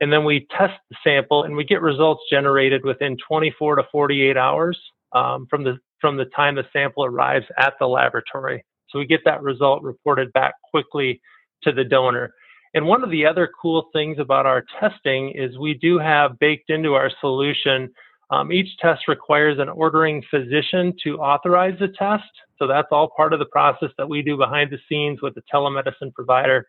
And 0.00 0.12
then 0.12 0.24
we 0.24 0.46
test 0.56 0.74
the 0.88 0.96
sample, 1.04 1.44
and 1.44 1.56
we 1.56 1.64
get 1.64 1.82
results 1.82 2.22
generated 2.30 2.84
within 2.84 3.16
24 3.26 3.76
to 3.76 3.82
48 3.92 4.36
hours 4.36 4.78
um, 5.12 5.46
from 5.50 5.64
the 5.64 5.78
from 6.00 6.16
the 6.16 6.24
time 6.36 6.54
the 6.54 6.64
sample 6.72 7.04
arrives 7.04 7.44
at 7.58 7.74
the 7.78 7.86
laboratory. 7.86 8.64
So 8.88 8.98
we 8.98 9.06
get 9.06 9.20
that 9.26 9.42
result 9.42 9.82
reported 9.82 10.32
back 10.32 10.54
quickly 10.70 11.20
to 11.62 11.72
the 11.72 11.84
donor. 11.84 12.32
And 12.72 12.86
one 12.86 13.04
of 13.04 13.10
the 13.10 13.26
other 13.26 13.50
cool 13.60 13.90
things 13.92 14.18
about 14.18 14.46
our 14.46 14.64
testing 14.80 15.32
is 15.32 15.58
we 15.58 15.74
do 15.74 15.98
have 15.98 16.38
baked 16.38 16.70
into 16.70 16.94
our 16.94 17.10
solution 17.20 17.90
um, 18.30 18.52
each 18.52 18.68
test 18.78 19.08
requires 19.08 19.58
an 19.58 19.68
ordering 19.68 20.22
physician 20.30 20.94
to 21.02 21.18
authorize 21.18 21.76
the 21.80 21.88
test. 21.88 22.30
So 22.58 22.66
that's 22.66 22.88
all 22.92 23.10
part 23.16 23.32
of 23.32 23.40
the 23.40 23.46
process 23.46 23.90
that 23.98 24.08
we 24.08 24.22
do 24.22 24.36
behind 24.36 24.70
the 24.70 24.78
scenes 24.88 25.20
with 25.20 25.34
the 25.34 25.42
telemedicine 25.52 26.14
provider. 26.14 26.66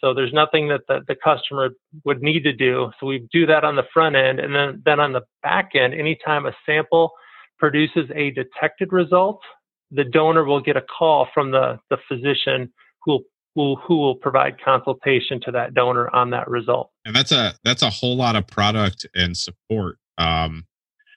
So 0.00 0.14
there's 0.14 0.32
nothing 0.32 0.68
that 0.68 0.80
the, 0.88 1.00
the 1.06 1.14
customer 1.14 1.70
would 2.04 2.22
need 2.22 2.44
to 2.44 2.52
do. 2.52 2.90
So 2.98 3.06
we 3.06 3.26
do 3.32 3.46
that 3.46 3.64
on 3.64 3.76
the 3.76 3.82
front 3.92 4.16
end. 4.16 4.40
And 4.40 4.54
then, 4.54 4.82
then 4.84 5.00
on 5.00 5.12
the 5.12 5.22
back 5.42 5.72
end, 5.74 5.94
anytime 5.94 6.46
a 6.46 6.52
sample 6.64 7.12
produces 7.58 8.10
a 8.14 8.30
detected 8.30 8.92
result, 8.92 9.40
the 9.90 10.04
donor 10.04 10.44
will 10.44 10.60
get 10.60 10.76
a 10.76 10.82
call 10.82 11.28
from 11.34 11.50
the, 11.50 11.78
the 11.90 11.98
physician 12.08 12.72
who 13.04 13.12
will 13.12 13.76
who, 13.86 13.96
will 13.96 14.14
provide 14.14 14.62
consultation 14.64 15.40
to 15.42 15.50
that 15.50 15.74
donor 15.74 16.08
on 16.14 16.30
that 16.30 16.48
result. 16.48 16.90
And 17.04 17.14
that's 17.14 17.32
a 17.32 17.54
that's 17.64 17.82
a 17.82 17.90
whole 17.90 18.16
lot 18.16 18.36
of 18.36 18.46
product 18.46 19.06
and 19.14 19.36
support. 19.36 19.98
Um, 20.18 20.66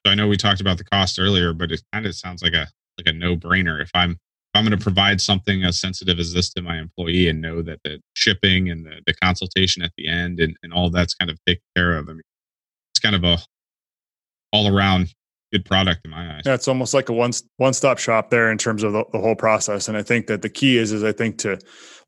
so 0.05 0.11
I 0.11 0.15
know 0.15 0.27
we 0.27 0.37
talked 0.37 0.59
about 0.59 0.77
the 0.77 0.83
cost 0.83 1.19
earlier, 1.19 1.53
but 1.53 1.71
it 1.71 1.81
kind 1.93 2.05
of 2.05 2.15
sounds 2.15 2.41
like 2.41 2.53
a 2.53 2.67
like 2.97 3.07
a 3.07 3.13
no 3.13 3.35
brainer. 3.35 3.81
If 3.81 3.91
I'm 3.93 4.19
I'm 4.53 4.63
going 4.63 4.77
to 4.77 4.83
provide 4.83 5.19
something 5.19 5.63
as 5.63 5.79
sensitive 5.79 6.19
as 6.19 6.33
this 6.33 6.53
to 6.53 6.61
my 6.61 6.77
employee 6.77 7.27
and 7.27 7.41
know 7.41 7.61
that 7.63 7.79
the 7.83 7.99
shipping 8.13 8.69
and 8.69 8.85
the, 8.85 9.01
the 9.07 9.13
consultation 9.15 9.81
at 9.81 9.91
the 9.97 10.07
end 10.07 10.39
and, 10.39 10.55
and 10.61 10.71
all 10.71 10.89
that's 10.89 11.15
kind 11.15 11.31
of 11.31 11.39
taken 11.47 11.63
care 11.75 11.97
of, 11.97 12.07
I 12.07 12.13
mean, 12.13 12.21
it's 12.91 12.99
kind 12.99 13.15
of 13.15 13.23
a 13.23 13.39
all 14.51 14.67
around 14.67 15.13
good 15.51 15.65
product 15.65 16.01
in 16.05 16.11
my 16.11 16.35
eyes. 16.35 16.41
Yeah, 16.45 16.53
it's 16.55 16.67
almost 16.67 16.93
like 16.93 17.09
a 17.09 17.13
one 17.13 17.31
one 17.57 17.73
stop 17.73 17.97
shop 17.97 18.29
there 18.29 18.51
in 18.51 18.57
terms 18.57 18.83
of 18.83 18.93
the, 18.93 19.05
the, 19.11 19.19
whole 19.19 19.35
process. 19.35 19.87
And 19.87 19.97
I 19.97 20.03
think 20.03 20.27
that 20.27 20.41
the 20.41 20.49
key 20.49 20.77
is 20.77 20.91
is 20.91 21.03
I 21.03 21.11
think 21.11 21.37
to 21.39 21.59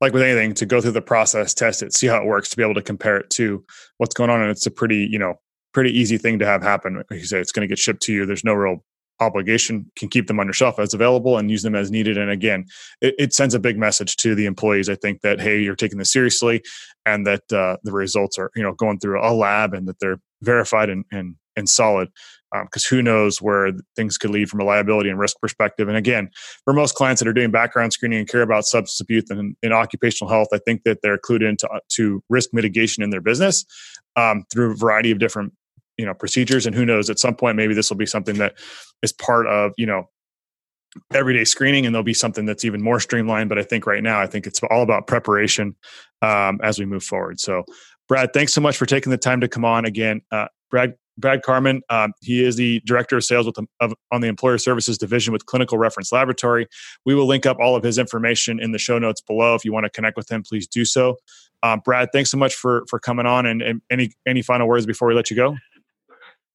like 0.02 0.14
with 0.14 0.24
anything 0.24 0.54
to 0.56 0.66
go 0.66 0.82
through 0.82 0.92
the 0.92 1.02
process, 1.02 1.54
test 1.54 1.82
it, 1.82 1.94
see 1.94 2.08
how 2.08 2.18
it 2.22 2.26
works, 2.26 2.50
to 2.50 2.58
be 2.58 2.64
able 2.64 2.74
to 2.76 2.82
compare 2.82 3.18
it 3.18 3.30
to 3.32 3.64
what's 3.98 4.14
going 4.14 4.30
on. 4.30 4.42
And 4.42 4.52
it's 4.52 4.66
a 4.66 4.72
pretty 4.72 5.08
you 5.10 5.20
know 5.20 5.36
pretty 5.74 5.92
easy 5.92 6.18
thing 6.18 6.40
to 6.40 6.46
have 6.46 6.64
happen. 6.64 6.96
Like 6.96 7.06
you 7.12 7.26
say, 7.26 7.40
it's 7.40 7.52
going 7.52 7.68
to 7.68 7.72
get 7.72 7.80
shipped 7.80 8.02
to 8.04 8.14
you. 8.14 8.26
There's 8.26 8.44
no 8.44 8.54
real 8.54 8.84
obligation. 9.20 9.92
Can 9.96 10.10
keep 10.10 10.28
them 10.28 10.40
on 10.40 10.48
your 10.48 10.54
shelf 10.54 10.80
as 10.80 10.94
available 10.94 11.38
and 11.38 11.50
use 11.50 11.64
them 11.64 11.76
as 11.76 11.92
needed. 11.92 12.18
And 12.18 12.30
again, 12.30 12.66
it, 13.02 13.16
it, 13.18 13.34
sends 13.34 13.54
a 13.54 13.60
big 13.60 13.78
message 13.78 14.16
to 14.18 14.36
the 14.36 14.46
employees. 14.46 14.90
I 14.90 14.96
think 14.96 15.22
that 15.22 15.40
hey, 15.40 15.62
you're 15.62 15.76
taking 15.76 15.98
this 15.98 16.12
seriously, 16.12 16.62
and 17.06 17.26
that 17.28 17.52
uh, 17.52 17.78
the 17.84 17.92
results 17.92 18.38
are 18.38 18.52
you 18.56 18.64
know 18.64 18.74
going 18.74 19.00
through 19.00 19.22
a 19.22 19.32
lab 19.34 19.74
and 19.74 19.88
that 19.88 20.00
they're 20.00 20.20
verified 20.42 20.90
and 20.90 21.06
and, 21.12 21.36
and 21.56 21.70
solid. 21.70 22.10
Because 22.52 22.90
um, 22.90 22.96
who 22.96 23.02
knows 23.02 23.42
where 23.42 23.72
things 23.98 24.18
could 24.18 24.30
lead 24.30 24.50
from 24.50 24.62
a 24.62 24.64
liability 24.64 25.10
and 25.10 25.20
risk 25.20 25.38
perspective. 25.42 25.90
And 25.90 25.98
again, 25.98 26.30
for 26.64 26.72
most 26.72 26.96
clients 26.96 27.20
that 27.20 27.28
are 27.28 27.34
doing 27.34 27.52
background 27.52 27.92
screening 27.92 28.20
and 28.20 28.30
care 28.30 28.44
about 28.44 28.64
substance 28.64 29.02
abuse 29.02 29.26
and, 29.30 29.58
and 29.62 29.74
occupational 29.74 30.32
health, 30.32 30.48
I 30.54 30.60
think 30.60 30.84
that 30.84 31.00
they're 31.02 31.18
clued 31.18 31.48
into 31.48 31.68
uh, 31.68 31.80
to 31.94 32.24
risk 32.30 32.52
mitigation 32.54 33.04
in 33.04 33.10
their 33.10 33.20
business 33.20 33.66
um, 34.16 34.46
through 34.52 34.72
a 34.72 34.76
variety 34.76 35.12
of 35.12 35.20
different 35.20 35.52
you 35.98 36.06
know 36.06 36.14
procedures 36.14 36.66
and 36.66 36.76
who 36.76 36.86
knows 36.86 37.10
at 37.10 37.20
some 37.20 37.36
point 37.36 37.56
maybe 37.56 37.74
this 37.74 37.90
will 37.90 37.98
be 37.98 38.06
something 38.06 38.38
that 38.38 38.56
is 39.02 39.12
part 39.14 39.48
of 39.48 39.72
you 39.78 39.86
know 39.86 40.10
everyday 41.14 41.44
screening 41.44 41.86
and 41.86 41.94
there'll 41.94 42.04
be 42.04 42.14
something 42.14 42.46
that's 42.46 42.66
even 42.66 42.82
more 42.82 43.00
streamlined. 43.00 43.50
But 43.50 43.60
i 43.60 43.64
think 43.64 43.86
right 43.86 44.04
now 44.04 44.20
i 44.20 44.28
think 44.28 44.48
it's 44.48 44.62
all 44.64 44.82
about 44.82 45.08
preparation 45.08 45.76
um, 46.22 46.60
as 46.64 46.80
we 46.80 46.86
move 46.86 47.04
forward. 47.04 47.40
So 47.40 47.64
brad 48.08 48.34
thanks 48.34 48.54
so 48.54 48.62
much 48.62 48.78
for 48.78 48.86
taking 48.86 49.12
the 49.12 49.18
time 49.18 49.42
to 49.42 49.48
come 49.48 49.66
on 49.66 49.86
again. 49.86 50.22
Uh, 50.32 50.48
brad 50.70 50.96
brad 51.18 51.44
carman 51.44 51.82
um, 51.90 52.14
he 52.22 52.44
is 52.44 52.58
the 52.58 52.82
director 52.86 53.16
of 53.16 53.24
sales 53.24 53.46
with 53.46 53.56
the, 53.56 53.66
of, 53.80 53.94
on 54.12 54.22
the 54.22 54.28
employer 54.28 54.58
services 54.58 54.98
division 54.98 55.32
with 55.32 55.46
clinical 55.46 55.78
reference 55.78 56.12
laboratory. 56.12 56.68
We 57.06 57.16
will 57.16 57.26
link 57.26 57.46
up 57.46 57.58
all 57.60 57.76
of 57.76 57.84
his 57.84 57.98
information 57.98 58.60
in 58.60 58.72
the 58.72 58.80
show 58.80 59.00
notes 59.00 59.22
below. 59.22 59.56
If 59.56 59.64
you 59.64 59.72
want 59.72 59.86
to 59.86 59.90
connect 59.90 60.18
with 60.18 60.30
him 60.32 60.44
please 60.44 60.68
do 60.68 60.86
so. 60.86 61.18
Um, 61.64 61.82
brad 61.84 62.10
thanks 62.14 62.32
so 62.32 62.38
much 62.38 62.54
for 62.56 62.86
for 62.90 63.00
coming 63.00 63.26
on 63.26 63.46
and, 63.46 63.62
and 63.62 63.82
any 63.90 64.12
any 64.28 64.42
final 64.42 64.68
words 64.68 64.86
before 64.86 65.08
we 65.08 65.14
let 65.14 65.30
you 65.30 65.36
go 65.36 65.58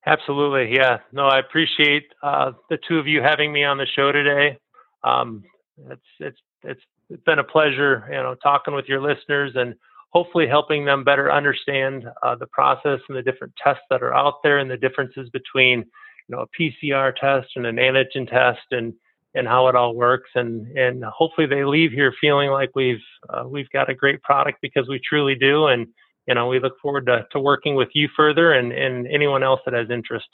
Absolutely. 0.06 0.74
Yeah. 0.74 0.98
No, 1.12 1.26
I 1.26 1.38
appreciate 1.38 2.06
uh, 2.22 2.52
the 2.70 2.78
two 2.88 2.98
of 2.98 3.06
you 3.06 3.20
having 3.22 3.52
me 3.52 3.64
on 3.64 3.76
the 3.76 3.86
show 3.94 4.12
today. 4.12 4.58
Um, 5.04 5.44
it's, 5.88 6.02
it's, 6.18 6.38
it's, 6.62 6.80
been 7.26 7.40
a 7.40 7.44
pleasure, 7.44 8.06
you 8.08 8.18
know, 8.18 8.36
talking 8.40 8.72
with 8.72 8.84
your 8.86 9.00
listeners 9.00 9.50
and 9.56 9.74
hopefully 10.10 10.46
helping 10.46 10.84
them 10.84 11.02
better 11.02 11.32
understand 11.32 12.04
uh, 12.22 12.36
the 12.36 12.46
process 12.46 13.00
and 13.08 13.18
the 13.18 13.22
different 13.22 13.52
tests 13.62 13.82
that 13.90 14.00
are 14.00 14.14
out 14.14 14.34
there 14.44 14.58
and 14.58 14.70
the 14.70 14.76
differences 14.76 15.28
between, 15.30 15.80
you 15.80 16.36
know, 16.36 16.42
a 16.42 16.46
PCR 16.56 17.12
test 17.16 17.48
and 17.56 17.66
an 17.66 17.76
antigen 17.76 18.30
test 18.30 18.60
and, 18.70 18.92
and 19.34 19.48
how 19.48 19.66
it 19.66 19.74
all 19.74 19.96
works. 19.96 20.30
And, 20.36 20.68
and 20.78 21.02
hopefully 21.02 21.48
they 21.48 21.64
leave 21.64 21.90
here 21.90 22.14
feeling 22.20 22.50
like 22.50 22.70
we've, 22.76 23.02
uh, 23.28 23.42
we've 23.44 23.70
got 23.70 23.90
a 23.90 23.94
great 23.94 24.22
product 24.22 24.58
because 24.62 24.88
we 24.88 25.00
truly 25.00 25.34
do. 25.34 25.66
And, 25.66 25.88
you 26.30 26.34
know, 26.36 26.46
we 26.46 26.60
look 26.60 26.78
forward 26.80 27.06
to, 27.06 27.26
to 27.32 27.40
working 27.40 27.74
with 27.74 27.88
you 27.92 28.08
further 28.16 28.52
and, 28.52 28.70
and 28.70 29.08
anyone 29.08 29.42
else 29.42 29.58
that 29.64 29.74
has 29.74 29.90
interest. 29.90 30.28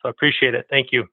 So 0.00 0.08
I 0.08 0.10
appreciate 0.10 0.54
it. 0.54 0.64
Thank 0.70 0.92
you. 0.92 1.06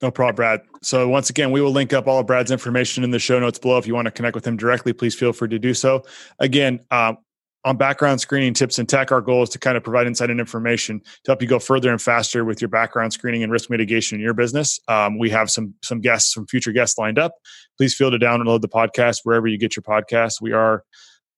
No 0.00 0.10
problem, 0.10 0.36
Brad. 0.36 0.62
So 0.80 1.06
once 1.06 1.28
again, 1.28 1.50
we 1.50 1.60
will 1.60 1.70
link 1.70 1.92
up 1.92 2.06
all 2.06 2.18
of 2.18 2.26
Brad's 2.26 2.50
information 2.50 3.04
in 3.04 3.10
the 3.10 3.18
show 3.18 3.38
notes 3.38 3.58
below. 3.58 3.76
If 3.76 3.86
you 3.86 3.94
want 3.94 4.06
to 4.06 4.10
connect 4.10 4.34
with 4.34 4.46
him 4.46 4.56
directly, 4.56 4.94
please 4.94 5.14
feel 5.14 5.34
free 5.34 5.50
to 5.50 5.58
do 5.58 5.74
so. 5.74 6.02
Again, 6.38 6.80
um, 6.90 7.18
on 7.62 7.76
background 7.76 8.22
screening 8.22 8.54
tips 8.54 8.78
and 8.78 8.88
tech, 8.88 9.12
our 9.12 9.20
goal 9.20 9.42
is 9.42 9.50
to 9.50 9.58
kind 9.58 9.76
of 9.76 9.84
provide 9.84 10.06
insight 10.06 10.30
and 10.30 10.40
information 10.40 11.00
to 11.00 11.32
help 11.32 11.42
you 11.42 11.48
go 11.48 11.58
further 11.58 11.90
and 11.90 12.00
faster 12.00 12.46
with 12.46 12.62
your 12.62 12.70
background 12.70 13.12
screening 13.12 13.42
and 13.42 13.52
risk 13.52 13.68
mitigation 13.68 14.16
in 14.16 14.24
your 14.24 14.32
business. 14.32 14.80
Um, 14.88 15.18
we 15.18 15.28
have 15.28 15.50
some 15.50 15.74
some 15.84 16.00
guests, 16.00 16.32
some 16.32 16.46
future 16.46 16.72
guests 16.72 16.96
lined 16.96 17.18
up. 17.18 17.32
Please 17.76 17.94
feel 17.94 18.10
to 18.10 18.18
download 18.18 18.62
the 18.62 18.68
podcast 18.68 19.18
wherever 19.24 19.46
you 19.46 19.58
get 19.58 19.76
your 19.76 19.82
podcasts. 19.82 20.40
We 20.40 20.52
are 20.52 20.84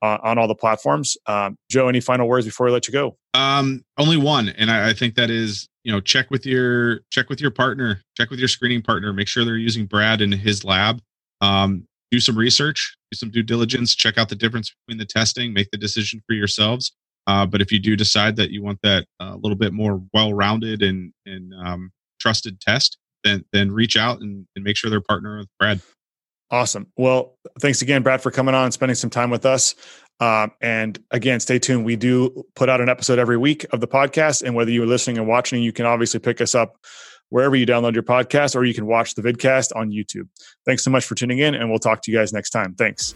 uh, 0.03 0.19
on 0.23 0.39
all 0.39 0.49
the 0.49 0.55
platforms. 0.55 1.17
Um, 1.27 1.57
Joe, 1.71 1.89
any 1.89 2.01
final 2.01 2.29
words 2.29 2.47
before 2.47 2.67
we 2.67 2.73
let 2.73 2.89
you 2.89 2.93
go? 2.93 3.17
Um, 3.35 3.83
only 3.99 4.17
one, 4.17 4.49
and 4.51 4.71
I, 4.71 4.91
I, 4.91 4.93
think 4.93 5.15
that 5.15 5.31
is 5.31 5.69
you 5.85 5.93
know 5.93 6.01
check 6.01 6.31
with 6.31 6.47
your 6.47 7.01
check 7.11 7.29
with 7.29 7.41
your 7.41 7.51
partner, 7.51 8.03
check 8.17 8.31
with 8.31 8.39
your 8.39 8.49
screening 8.49 8.83
partner, 8.83 9.13
make 9.13 9.29
sure 9.29 9.45
they're 9.45 9.57
using 9.57 9.87
Brad 9.87 10.21
in 10.21 10.33
his 10.33 10.65
lab. 10.65 11.01
Um, 11.41 11.87
do 12.11 12.19
some 12.19 12.37
research, 12.37 12.97
do 13.13 13.17
some 13.17 13.31
due 13.31 13.43
diligence, 13.43 13.95
check 13.95 14.19
out 14.19 14.29
the 14.29 14.35
difference 14.35 14.75
between 14.87 14.99
the 14.99 15.07
testing, 15.07 15.53
make 15.53 15.71
the 15.71 15.79
decision 15.79 16.21
for 16.27 16.35
yourselves. 16.35 16.93
Uh, 17.27 17.47
but 17.47 17.61
if 17.61 17.71
you 17.71 17.79
do 17.79 17.95
decide 17.95 18.35
that 18.37 18.51
you 18.51 18.63
want 18.63 18.81
that 18.83 19.07
a 19.21 19.25
uh, 19.25 19.37
little 19.37 19.57
bit 19.57 19.73
more 19.73 20.03
well-rounded 20.13 20.83
and 20.83 21.13
and 21.27 21.53
um, 21.63 21.91
trusted 22.21 22.61
test, 22.61 22.99
then 23.25 23.45
then 23.53 23.71
reach 23.71 23.97
out 23.97 24.21
and, 24.21 24.47
and 24.57 24.65
make 24.65 24.77
sure 24.77 24.91
they're 24.91 25.01
partner 25.01 25.39
with 25.39 25.49
Brad. 25.59 25.81
Awesome. 26.51 26.89
Well, 26.97 27.37
thanks 27.61 27.81
again, 27.83 28.03
Brad, 28.03 28.21
for 28.21 28.31
coming 28.31 28.55
on 28.55 28.65
and 28.65 28.75
spending 28.75 28.97
some 28.97 29.11
time 29.11 29.31
with 29.31 29.47
us. 29.47 29.75
Um, 30.19 30.53
and 30.61 30.99
again, 31.11 31.41
stay 31.41 31.59
tuned. 31.59 31.85
We 31.85 31.97
do 31.97 32.45
put 32.55 32.69
out 32.69 32.81
an 32.81 32.89
episode 32.89 33.19
every 33.19 33.39
week 33.39 33.65
of 33.73 33.81
the 33.81 33.89
podcast. 33.89 34.43
And 34.43 34.55
whether 34.55 34.71
you're 34.71 34.87
listening 34.87 35.19
and 35.19 35.27
watching, 35.27 35.63
you 35.63 35.73
can 35.73 35.87
obviously 35.87 36.21
pick 36.21 36.41
us 36.41 36.55
up 36.55 36.77
wherever 37.31 37.57
you 37.57 37.65
download 37.65 37.95
your 37.95 38.03
podcast 38.03 38.55
or 38.55 38.65
you 38.65 38.75
can 38.75 38.87
watch 38.87 39.15
the 39.15 39.23
vidcast 39.23 39.75
on 39.75 39.91
YouTube. 39.91 40.29
Thanks 40.67 40.85
so 40.85 40.91
much 40.91 41.05
for 41.05 41.15
tuning 41.15 41.39
in, 41.39 41.55
and 41.55 41.71
we'll 41.71 41.79
talk 41.79 42.03
to 42.03 42.13
you 42.13 42.19
guys 42.19 42.33
next 42.33 42.51
time. 42.51 42.75
Thanks. 42.75 43.15